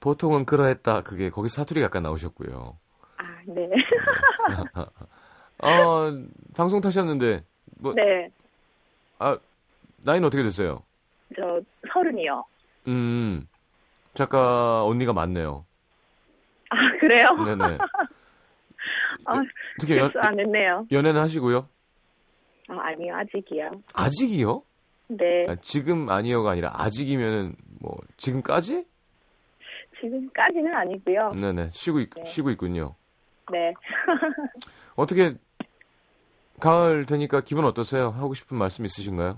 보통은 0.02 0.46
그러했다. 0.46 1.02
그게 1.04 1.30
거기 1.30 1.48
사투리가 1.48 1.86
약간 1.86 2.04
나오셨고요. 2.04 2.78
아, 3.18 3.24
네. 3.48 3.70
어, 5.64 6.12
방송 6.56 6.82
타셨는데, 6.82 7.44
뭐, 7.80 7.94
네. 7.94 8.30
아, 9.20 9.38
나이는 10.04 10.28
어떻게 10.28 10.44
되세요? 10.44 10.84
저 11.36 11.62
서른이요. 11.94 12.44
음, 12.88 13.48
작가 14.14 14.84
언니가 14.84 15.14
많네요. 15.14 15.64
아, 16.70 16.76
그래요? 17.00 17.30
네네. 17.46 17.78
아, 19.26 19.44
어떻게 19.78 19.98
연, 19.98 20.12
안 20.18 20.40
했네요. 20.40 20.88
연애는 20.92 21.22
하시고요? 21.22 21.68
아, 22.72 22.88
아니요, 22.88 23.16
아직이요. 23.16 23.72
아직이요? 23.94 24.64
네. 25.10 25.46
아, 25.50 25.56
지금 25.62 26.10
아니요가 26.10 26.52
아니라 26.52 26.72
아직이면은 26.74 27.56
뭐 27.82 27.98
지금까지? 28.16 28.86
지금까지는 30.00 30.74
아니고요. 30.74 31.32
네네. 31.34 31.70
쉬고, 31.72 32.00
있, 32.00 32.10
네. 32.12 32.24
쉬고 32.26 32.50
있군요. 32.52 32.96
네. 33.52 33.74
어떻게, 34.96 35.36
가을 36.62 37.06
되니까 37.06 37.42
기분 37.42 37.66
어떠세요? 37.66 38.10
하고 38.10 38.34
싶은 38.34 38.58
말씀 38.58 38.86
있으신가요? 38.86 39.38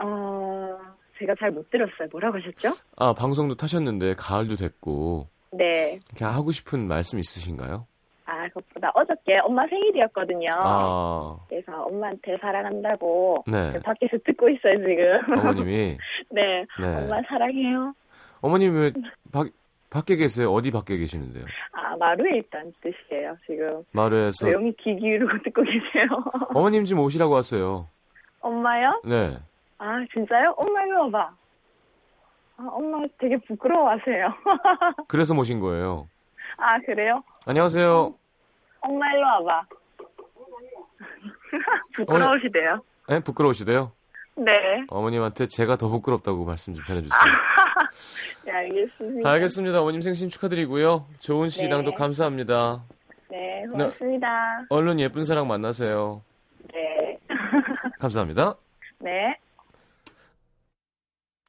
어, 0.00 0.78
제가 1.18 1.34
잘 1.38 1.50
못 1.52 1.70
들었어요. 1.70 2.08
뭐라고 2.10 2.38
하셨죠? 2.38 2.70
아, 2.96 3.12
방송도 3.14 3.54
타셨는데, 3.54 4.14
가을도 4.14 4.56
됐고, 4.56 5.28
네. 5.52 5.96
이렇게 6.08 6.24
하고 6.24 6.50
싶은 6.50 6.88
말씀 6.88 7.18
있으신가요? 7.18 7.86
아, 8.26 8.46
그것보다 8.48 8.90
어 8.94 9.04
저께 9.28 9.38
엄마 9.44 9.66
생일이었거든요. 9.68 10.48
아, 10.56 11.36
그래서 11.48 11.82
엄마한테 11.84 12.38
사랑한다고 12.40 13.44
네. 13.46 13.78
밖에서 13.80 14.16
듣고 14.24 14.48
있어요, 14.48 14.78
지금. 14.78 15.38
어머님이. 15.38 15.98
네. 16.30 16.64
네. 16.80 16.96
엄마 16.96 17.20
사랑해요. 17.28 17.92
어머님 18.40 18.74
왜 18.74 18.92
밖, 19.30 19.48
밖에 19.90 20.16
계세요? 20.16 20.50
어디 20.52 20.70
밖에 20.70 20.96
계시는데요? 20.96 21.44
아, 21.72 21.96
마루에 21.98 22.38
있다는 22.38 22.72
뜻이에요, 22.80 23.36
지금. 23.46 23.84
마루에서. 23.92 24.46
조용히 24.46 24.74
귀 24.78 24.96
기울이고 24.96 25.28
듣고 25.44 25.62
계세요. 25.62 26.08
어머님 26.54 26.84
좀 26.86 26.98
오시라고 27.00 27.34
왔어요. 27.34 27.86
엄마요? 28.40 29.00
네. 29.04 29.36
아, 29.78 30.04
진짜요? 30.12 30.54
엄마 30.56 30.82
이리 30.84 30.92
와봐. 30.92 31.30
아, 32.56 32.68
엄마 32.72 33.04
되게 33.18 33.36
부끄러워하세요. 33.46 34.34
그래서 35.06 35.34
모신 35.34 35.60
거예요. 35.60 36.08
아, 36.56 36.78
그래요? 36.80 37.22
안녕하세요. 37.46 38.14
엄마 38.80 39.12
일로 39.12 39.26
와봐. 39.26 39.66
부끄러우시대요. 41.96 42.82
네, 43.08 43.20
부끄러우시대요? 43.20 43.92
네. 44.36 44.84
어머님한테 44.88 45.46
제가 45.48 45.76
더 45.76 45.88
부끄럽다고 45.88 46.44
말씀 46.44 46.74
좀 46.74 46.84
전해주세요. 46.84 47.18
네, 48.44 48.52
알겠습니다. 48.52 49.30
알겠습니다. 49.30 49.80
어머님 49.80 50.00
생신 50.00 50.28
축하드리고요. 50.28 51.06
좋은 51.18 51.48
시랑도 51.48 51.90
네. 51.90 51.96
감사합니다. 51.96 52.84
네, 53.30 53.64
고맙습니다. 53.72 54.64
얼른 54.70 55.00
예쁜 55.00 55.24
사랑 55.24 55.48
만나세요. 55.48 56.22
네. 56.72 57.18
감사합니다. 57.98 58.54
네. 59.00 59.36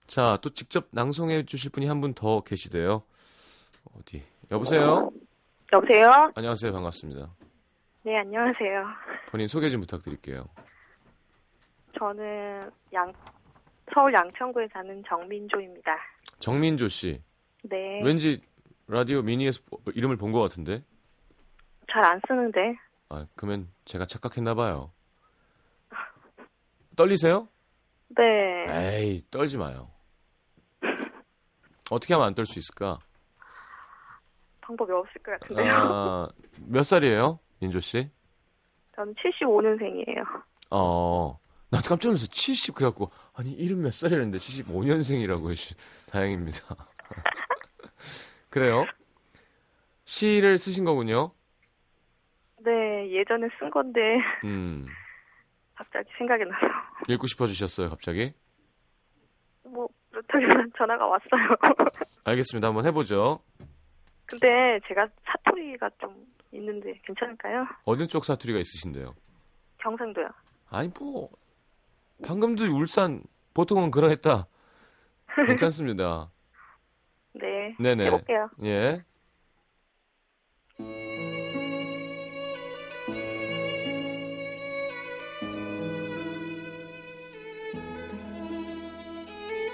자, 0.07 0.37
또 0.41 0.49
직접 0.49 0.87
낭송해 0.91 1.45
주실 1.45 1.69
분이 1.71 1.85
한 1.87 2.01
분 2.01 2.13
더 2.15 2.41
계시대요. 2.41 3.03
어디? 3.97 4.23
여보세요? 4.51 5.11
여보세요? 5.71 6.31
안녕하세요. 6.35 6.71
반갑습니다. 6.73 7.29
네, 8.03 8.17
안녕하세요. 8.17 8.85
본인 9.29 9.47
소개 9.47 9.69
좀 9.69 9.81
부탁드릴게요. 9.81 10.45
저는 11.97 12.71
양, 12.93 13.13
서울 13.93 14.13
양천구에 14.13 14.67
사는 14.73 15.03
정민조입니다. 15.07 15.91
정민조 16.39 16.87
씨. 16.87 17.21
네. 17.63 18.01
왠지 18.03 18.41
라디오 18.87 19.21
미니에서 19.21 19.61
보- 19.69 19.79
이름을 19.93 20.17
본 20.17 20.31
것 20.31 20.41
같은데? 20.41 20.83
잘 21.91 22.03
안 22.03 22.19
쓰는데. 22.27 22.75
아, 23.09 23.25
그러면 23.35 23.67
제가 23.85 24.05
착각했나 24.05 24.55
봐요. 24.55 24.91
떨리세요? 26.95 27.47
네. 28.09 28.65
에이, 28.69 29.21
떨지 29.29 29.57
마요. 29.57 29.89
어떻게 31.91 32.13
하면 32.13 32.27
안 32.27 32.35
떨 32.35 32.45
수 32.45 32.59
있을까? 32.59 32.99
방법이 34.69 34.91
없을 34.93 35.21
것 35.23 35.39
같은데요. 35.39 35.73
아, 35.73 36.29
몇 36.67 36.83
살이에요? 36.83 37.39
민조 37.59 37.79
씨? 37.79 38.09
저는 38.95 39.15
75년생이에요. 39.15 40.23
어, 40.69 41.39
나 41.71 41.81
깜짝 41.81 42.09
놀랐어. 42.09 42.27
70 42.27 42.75
그래갖고 42.75 43.09
아니 43.35 43.51
이름 43.51 43.81
몇 43.81 43.91
살이랬는데 43.93 44.37
75년생이라고 44.37 45.55
씨. 45.55 45.73
다행입니다. 46.11 46.75
그래요? 48.51 48.85
시를 50.05 50.57
쓰신 50.59 50.85
거군요. 50.85 51.31
네, 52.63 53.09
예전에 53.11 53.47
쓴 53.59 53.69
건데 53.71 53.99
음, 54.45 54.85
갑자기 55.75 56.09
생각이 56.17 56.43
나서 56.45 56.65
읽고 57.07 57.25
싶어지셨어요, 57.25 57.89
갑자기? 57.89 58.33
뭐 59.63 59.87
그렇다기만 60.11 60.71
전화가 60.77 61.07
왔어요. 61.07 61.55
알겠습니다. 62.25 62.67
한번 62.67 62.85
해보죠. 62.85 63.39
근데 64.29 64.79
제가 64.87 65.07
사투리가 65.25 65.89
좀 65.99 66.15
있는데 66.51 66.93
괜찮을까요? 67.03 67.65
어느 67.85 68.05
쪽 68.07 68.25
사투리가 68.25 68.59
있으신데요? 68.59 69.15
경상도요. 69.79 70.29
아니 70.69 70.91
뭐 70.99 71.29
방금도 72.23 72.65
울산 72.65 73.23
보통은 73.53 73.89
그러했다. 73.91 74.45
괜찮습니다. 75.47 76.29
네. 77.33 77.75
네네. 77.79 78.05
해볼게요. 78.05 78.49
예. 78.63 79.03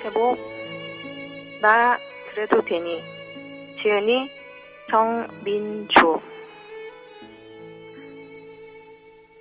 제목 0.01 0.37
나 1.61 1.97
그래도 2.31 2.63
되니 2.63 3.01
지은이 3.81 4.29
정민주 4.89 6.21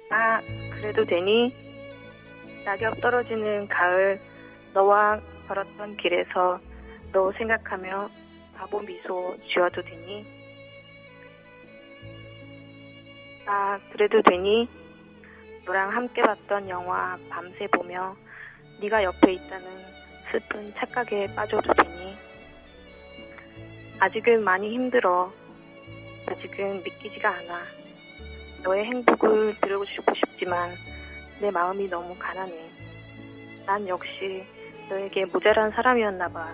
나 0.09 0.41
그래도 0.73 1.05
되니? 1.05 1.55
낙엽 2.65 3.01
떨어지는 3.01 3.69
가을 3.69 4.21
너와 4.73 5.21
걸었던 5.47 5.97
길에서 5.99 6.61
너 7.13 7.31
생각하며 7.33 8.09
바보 8.57 8.81
미소 8.81 9.37
지어도 9.53 9.83
되니? 9.83 10.25
나 13.45 13.79
그래도 13.93 14.23
되니? 14.23 14.69
너랑 15.67 15.95
함께 15.95 16.23
봤던 16.23 16.69
영화 16.71 17.19
밤새 17.29 17.67
보며 17.69 18.17
네가 18.81 19.03
옆에 19.03 19.33
있다는 19.33 19.67
슬픈 20.31 20.73
착각에 20.75 21.35
빠져도 21.35 21.73
되니 21.75 21.94
아직은 24.05 24.45
많이 24.45 24.69
힘들어 24.69 25.33
아직은 26.27 26.83
믿기지가 26.83 27.27
않아 27.27 27.63
너의 28.63 28.85
행복을 28.85 29.57
들고 29.63 29.87
싶고 29.87 30.15
싶지만 30.15 30.77
내 31.41 31.51
마음이 31.51 31.89
너무 31.89 32.15
가난해 32.19 32.71
난 33.65 33.89
역시 33.89 34.45
너에게 34.91 35.25
모자란 35.25 35.71
사람이었나 35.71 36.29
봐 36.29 36.53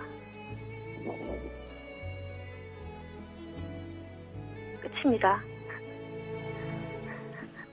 끝입니다 4.81 5.41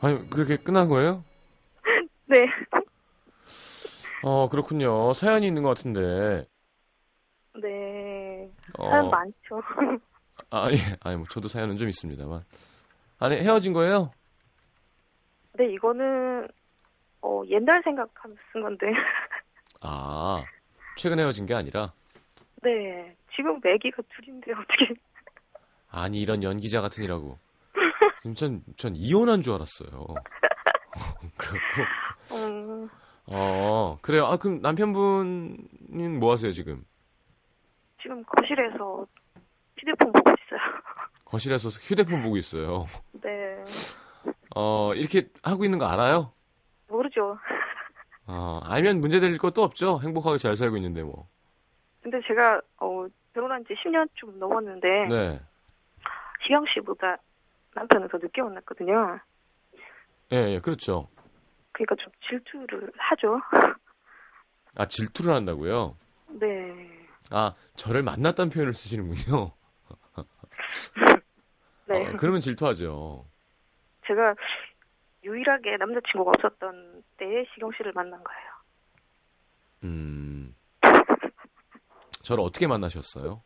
아니 0.00 0.28
그렇게 0.28 0.56
끝난 0.56 0.88
거예요? 0.88 1.22
네 2.26 2.48
어 4.20 4.48
그렇군요. 4.48 5.12
사연이 5.14 5.46
있는 5.46 5.62
것 5.62 5.68
같은데. 5.68 6.44
네. 8.78 8.86
어, 8.86 8.90
사연 8.90 9.10
많죠. 9.10 9.62
아니 10.50 10.76
아니 11.00 11.16
뭐 11.16 11.26
저도 11.30 11.48
사연은 11.48 11.76
좀 11.76 11.88
있습니다만. 11.88 12.44
아니 13.18 13.36
헤어진 13.36 13.72
거예요? 13.72 14.12
네, 15.54 15.72
이거는, 15.72 16.46
어, 17.20 17.42
옛날 17.48 17.82
생각하면서 17.82 18.40
쓴 18.52 18.62
건데. 18.62 18.86
아 19.80 20.44
최근 20.96 21.18
헤어진 21.18 21.46
게 21.46 21.54
아니라 21.54 21.92
네. 22.62 23.16
지금 23.34 23.60
애기가 23.64 24.02
둘인데, 24.14 24.52
어떻게. 24.52 24.94
아니 25.90 26.20
이런 26.20 26.42
연기자 26.42 26.80
같으니라고. 26.80 27.38
지금 28.22 28.34
전, 28.34 28.62
전 28.76 28.94
이혼한 28.96 29.42
줄 29.42 29.54
알았어요. 29.54 29.90
그렇고 31.36 32.34
음, 32.34 32.88
어 33.26 33.96
그래요. 34.02 34.26
아 34.26 34.36
그럼 34.36 34.60
남편분은 34.60 36.18
뭐 36.18 36.32
하세요 36.32 36.50
지금? 36.52 36.84
지금 38.02 38.22
거실에서 38.24 39.06
휴대폰 39.76 40.12
보고 40.12 40.30
있어요. 40.30 40.60
거실에서 41.24 41.68
휴대폰 41.68 42.22
보고 42.22 42.36
있어요. 42.36 42.86
네. 43.12 43.64
어 44.54 44.92
이렇게 44.94 45.28
하고 45.42 45.64
있는 45.64 45.78
거 45.78 45.86
알아요? 45.86 46.32
모르죠. 46.88 47.38
어 48.26 48.60
알면 48.64 49.00
문제될 49.00 49.36
것도 49.38 49.62
없죠. 49.62 50.00
행복하게 50.02 50.38
잘 50.38 50.56
살고 50.56 50.76
있는데 50.76 51.02
뭐. 51.02 51.28
근데 52.00 52.20
제가, 52.26 52.60
어, 52.78 53.06
결혼한 53.34 53.64
지 53.66 53.74
10년 53.74 54.08
좀 54.14 54.38
넘었는데, 54.38 54.88
네. 55.08 55.40
시경 56.42 56.64
씨보다 56.72 57.18
남편은 57.74 58.08
더 58.08 58.16
늦게 58.18 58.40
만났거든요. 58.40 59.18
예, 60.32 60.36
예, 60.54 60.60
그렇죠. 60.60 61.08
그러니까 61.72 61.96
좀 61.96 62.12
질투를 62.28 62.90
하죠. 62.96 63.40
아, 64.74 64.86
질투를 64.86 65.34
한다고요? 65.34 65.96
네. 66.28 66.97
아, 67.30 67.54
저를 67.74 68.02
만났다는 68.02 68.50
표현을 68.50 68.74
쓰시는군요. 68.74 69.52
네. 71.86 72.06
어, 72.06 72.16
그러면 72.18 72.40
질투하죠. 72.40 73.26
제가 74.06 74.34
유일하게 75.24 75.76
남자친구가 75.76 76.32
없었던 76.36 77.02
때에 77.18 77.44
시경 77.52 77.70
씨를 77.76 77.92
만난 77.92 78.22
거예요. 78.22 78.48
음. 79.84 80.54
저를 82.22 82.44
어떻게 82.44 82.66
만나셨어요? 82.66 83.42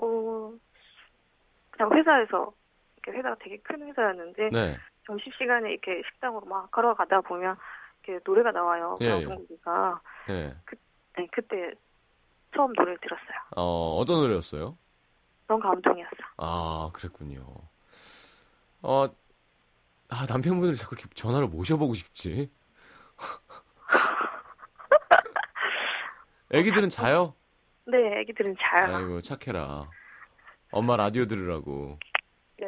어, 0.00 0.52
그냥 1.70 1.92
회사에서, 1.92 2.52
이렇게 2.96 3.18
회사가 3.18 3.36
되게 3.40 3.58
큰 3.58 3.86
회사였는데, 3.86 4.50
네. 4.50 4.76
점심시간에 5.06 5.70
이렇게 5.72 6.02
식당으로 6.10 6.46
막 6.46 6.70
걸어가다 6.70 7.22
보면, 7.22 7.56
이렇게 8.04 8.22
노래가 8.24 8.52
나와요. 8.52 8.96
예, 9.00 9.06
예. 9.06 9.10
방송국이가. 9.10 10.00
네. 10.28 10.54
네, 11.16 11.28
그때 11.32 11.72
처음 12.54 12.72
노래를 12.72 12.98
들었어요. 13.00 13.38
어, 13.56 13.96
어떤 13.98 14.20
노래였어요? 14.20 14.76
너무 15.46 15.62
감동이었어. 15.62 16.10
아, 16.36 16.90
그랬군요. 16.92 17.44
어, 18.82 19.08
아, 20.10 20.26
남편분을 20.28 20.74
자꾸 20.74 20.94
이렇게 20.94 21.08
전화로 21.14 21.48
모셔보고 21.48 21.94
싶지. 21.94 22.50
애기들은 26.50 26.88
자요? 26.88 27.34
네, 27.86 28.20
애기들은 28.20 28.56
자요. 28.60 28.96
아이고, 28.96 29.20
착해라. 29.20 29.88
엄마 30.70 30.96
라디오 30.96 31.26
들으라고. 31.26 31.98
네, 32.58 32.66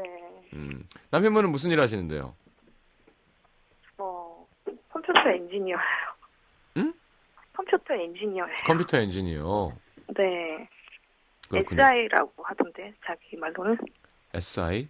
음. 0.54 0.86
남편분은 1.10 1.50
무슨 1.50 1.70
일 1.70 1.80
하시는데요? 1.80 2.34
뭐, 3.96 4.46
컴퓨터 4.90 5.28
엔지니어예요. 5.30 5.80
응? 6.78 6.94
컴퓨터 7.52 7.94
엔지니어예요. 7.94 8.56
컴퓨터 8.66 8.98
엔지니어. 8.98 9.72
네, 10.16 10.68
그렇군요. 11.48 11.82
SI라고 11.82 12.42
하던데, 12.42 12.92
자기 13.04 13.36
말로는. 13.36 13.76
SI? 14.34 14.88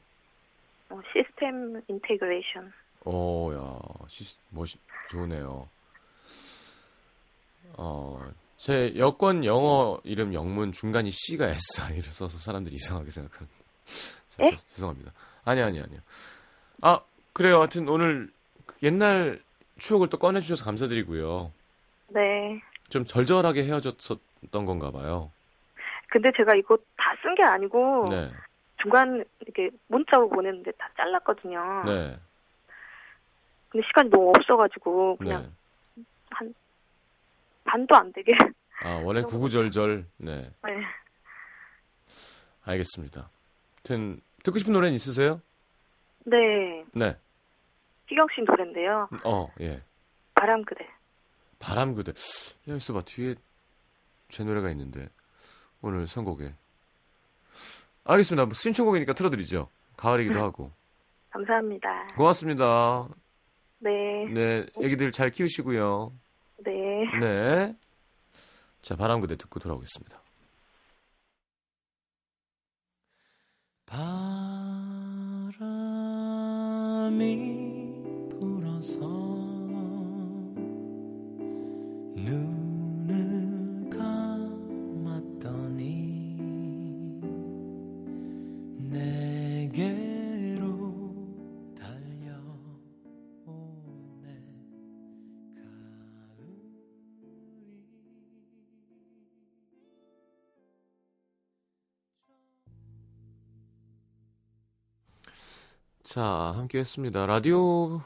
어, 0.90 1.00
system 1.12 1.80
integration. 1.88 2.72
오, 3.04 3.52
야, 3.54 3.78
시, 4.08 4.36
멋있, 4.50 4.78
좋네요. 5.10 5.68
어, 7.74 8.20
제 8.56 8.92
여권 8.98 9.44
영어 9.44 10.00
이름 10.04 10.34
영문 10.34 10.72
중간이 10.72 11.10
시가 11.10 11.48
SI를 11.48 12.04
써서 12.12 12.36
사람들이 12.38 12.74
이상하게 12.74 13.10
생각하는데. 13.10 13.54
자? 14.28 14.44
죄- 14.50 14.56
죄송합니다. 14.74 15.12
아니, 15.44 15.62
아니, 15.62 15.80
아니요. 15.80 16.00
아, 16.82 17.00
그래요. 17.32 17.58
하여튼 17.60 17.88
오늘 17.88 18.30
그 18.66 18.76
옛날 18.82 19.40
추억을 19.78 20.08
또 20.08 20.18
꺼내주셔서 20.18 20.64
감사드리고요. 20.64 21.52
네. 22.10 22.60
좀 22.88 23.04
절절하게 23.04 23.64
헤어졌었던 23.64 24.64
건가 24.66 24.90
봐요. 24.90 25.30
근데 26.08 26.30
제가 26.36 26.54
이거 26.56 26.76
다 26.96 27.14
쓴 27.22 27.34
게 27.34 27.42
아니고, 27.42 28.06
네, 28.10 28.30
중간 28.82 29.24
이렇게 29.40 29.70
문자로 29.88 30.28
보냈는데 30.28 30.72
다 30.72 30.88
잘랐거든요. 30.96 31.84
네, 31.84 32.16
근데 33.68 33.86
시간이 33.86 34.10
너무 34.10 34.30
없어가지고, 34.30 35.16
그냥 35.18 35.42
네. 35.94 36.02
한, 36.30 36.54
반도 37.64 37.94
안 37.94 38.12
되게. 38.12 38.32
아, 38.82 39.00
원래 39.04 39.22
구구절절, 39.22 40.06
네. 40.16 40.50
네. 40.64 40.72
알겠습니다. 42.64 43.28
하여튼, 43.76 44.20
듣고 44.42 44.58
싶은 44.58 44.72
노래는 44.72 44.94
있으세요? 44.94 45.40
네. 46.24 46.84
네. 46.92 47.16
희경 48.08 48.26
씨 48.34 48.40
노래인데요. 48.42 49.08
어, 49.24 49.48
예. 49.60 49.80
바람 50.34 50.64
그대. 50.64 50.86
바람 51.60 51.94
그대. 51.94 52.12
야, 52.68 52.74
있어봐. 52.74 53.02
뒤에 53.02 53.36
제 54.28 54.42
노래가 54.42 54.70
있는데. 54.72 55.08
오늘 55.82 56.08
선곡에. 56.08 56.52
알겠습니다. 58.04 58.46
뭐 58.46 58.54
신청곡이니까 58.54 59.12
틀어드리죠. 59.14 59.68
가을이기도 59.96 60.40
하고. 60.40 60.72
감사합니다. 61.30 62.08
고맙습니다. 62.16 63.08
네. 63.78 63.90
네, 64.32 64.66
애기들 64.82 65.12
잘 65.12 65.30
키우시고요. 65.30 66.12
네. 66.64 66.72
네. 67.20 67.76
자, 68.82 68.96
바람 68.96 69.20
그대 69.20 69.36
듣고 69.36 69.60
돌아오겠습니다. 69.60 70.20
바람이 77.06 77.49
눈을 82.24 83.90
감았더니 83.90 85.60
내게로 88.90 90.60
달려오네 91.78 92.24
가을이 95.56 96.60
자, 106.02 106.22
함께 106.56 106.80
했습니다. 106.80 107.24
라디오 107.26 108.02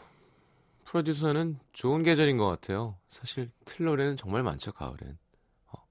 프로듀서는 0.94 1.58
좋은 1.72 2.04
계절인 2.04 2.36
것 2.36 2.46
같아요. 2.46 2.96
사실 3.08 3.50
틀 3.64 3.86
노래는 3.86 4.16
정말 4.16 4.44
많죠, 4.44 4.70
가을엔. 4.72 5.18
어. 5.72 5.86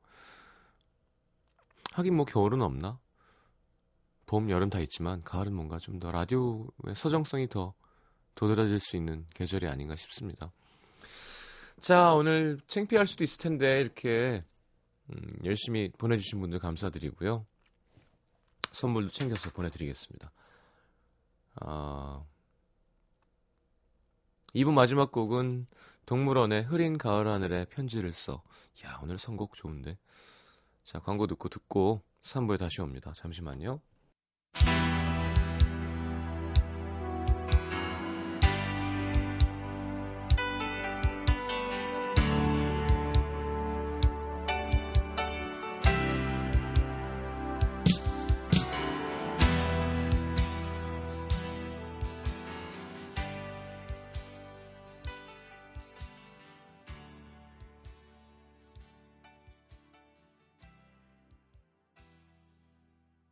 하긴 1.91 2.15
뭐 2.15 2.25
겨울은 2.25 2.61
없나? 2.61 2.97
봄, 4.25 4.49
여름 4.49 4.69
다 4.69 4.79
있지만 4.79 5.21
가을은 5.23 5.53
뭔가 5.53 5.77
좀 5.77 5.99
더 5.99 6.09
라디오의 6.09 6.95
서정성이 6.95 7.49
더 7.49 7.73
도드라질 8.35 8.79
수 8.79 8.95
있는 8.95 9.25
계절이 9.33 9.67
아닌가 9.67 9.97
싶습니다. 9.97 10.53
자, 11.81 12.13
오늘 12.13 12.61
창피할 12.67 13.05
수도 13.05 13.25
있을 13.25 13.39
텐데 13.39 13.81
이렇게 13.81 14.45
음, 15.09 15.29
열심히 15.43 15.91
보내주신 15.97 16.39
분들 16.39 16.59
감사드리고요. 16.59 17.45
선물도 18.71 19.11
챙겨서 19.11 19.49
보내드리겠습니다. 19.51 20.31
아, 21.55 22.23
2부 24.55 24.71
마지막 24.71 25.11
곡은 25.11 25.67
동물원의 26.05 26.63
흐린 26.63 26.97
가을 26.97 27.27
하늘에 27.27 27.65
편지를 27.65 28.11
써. 28.13 28.43
야, 28.85 28.99
오늘 29.01 29.17
선곡 29.17 29.55
좋은데. 29.55 29.97
자, 30.83 30.99
광고 30.99 31.27
듣고 31.27 31.49
듣고 31.49 32.03
3부에 32.21 32.59
다시 32.59 32.81
옵니다. 32.81 33.13
잠시만요. 33.15 33.81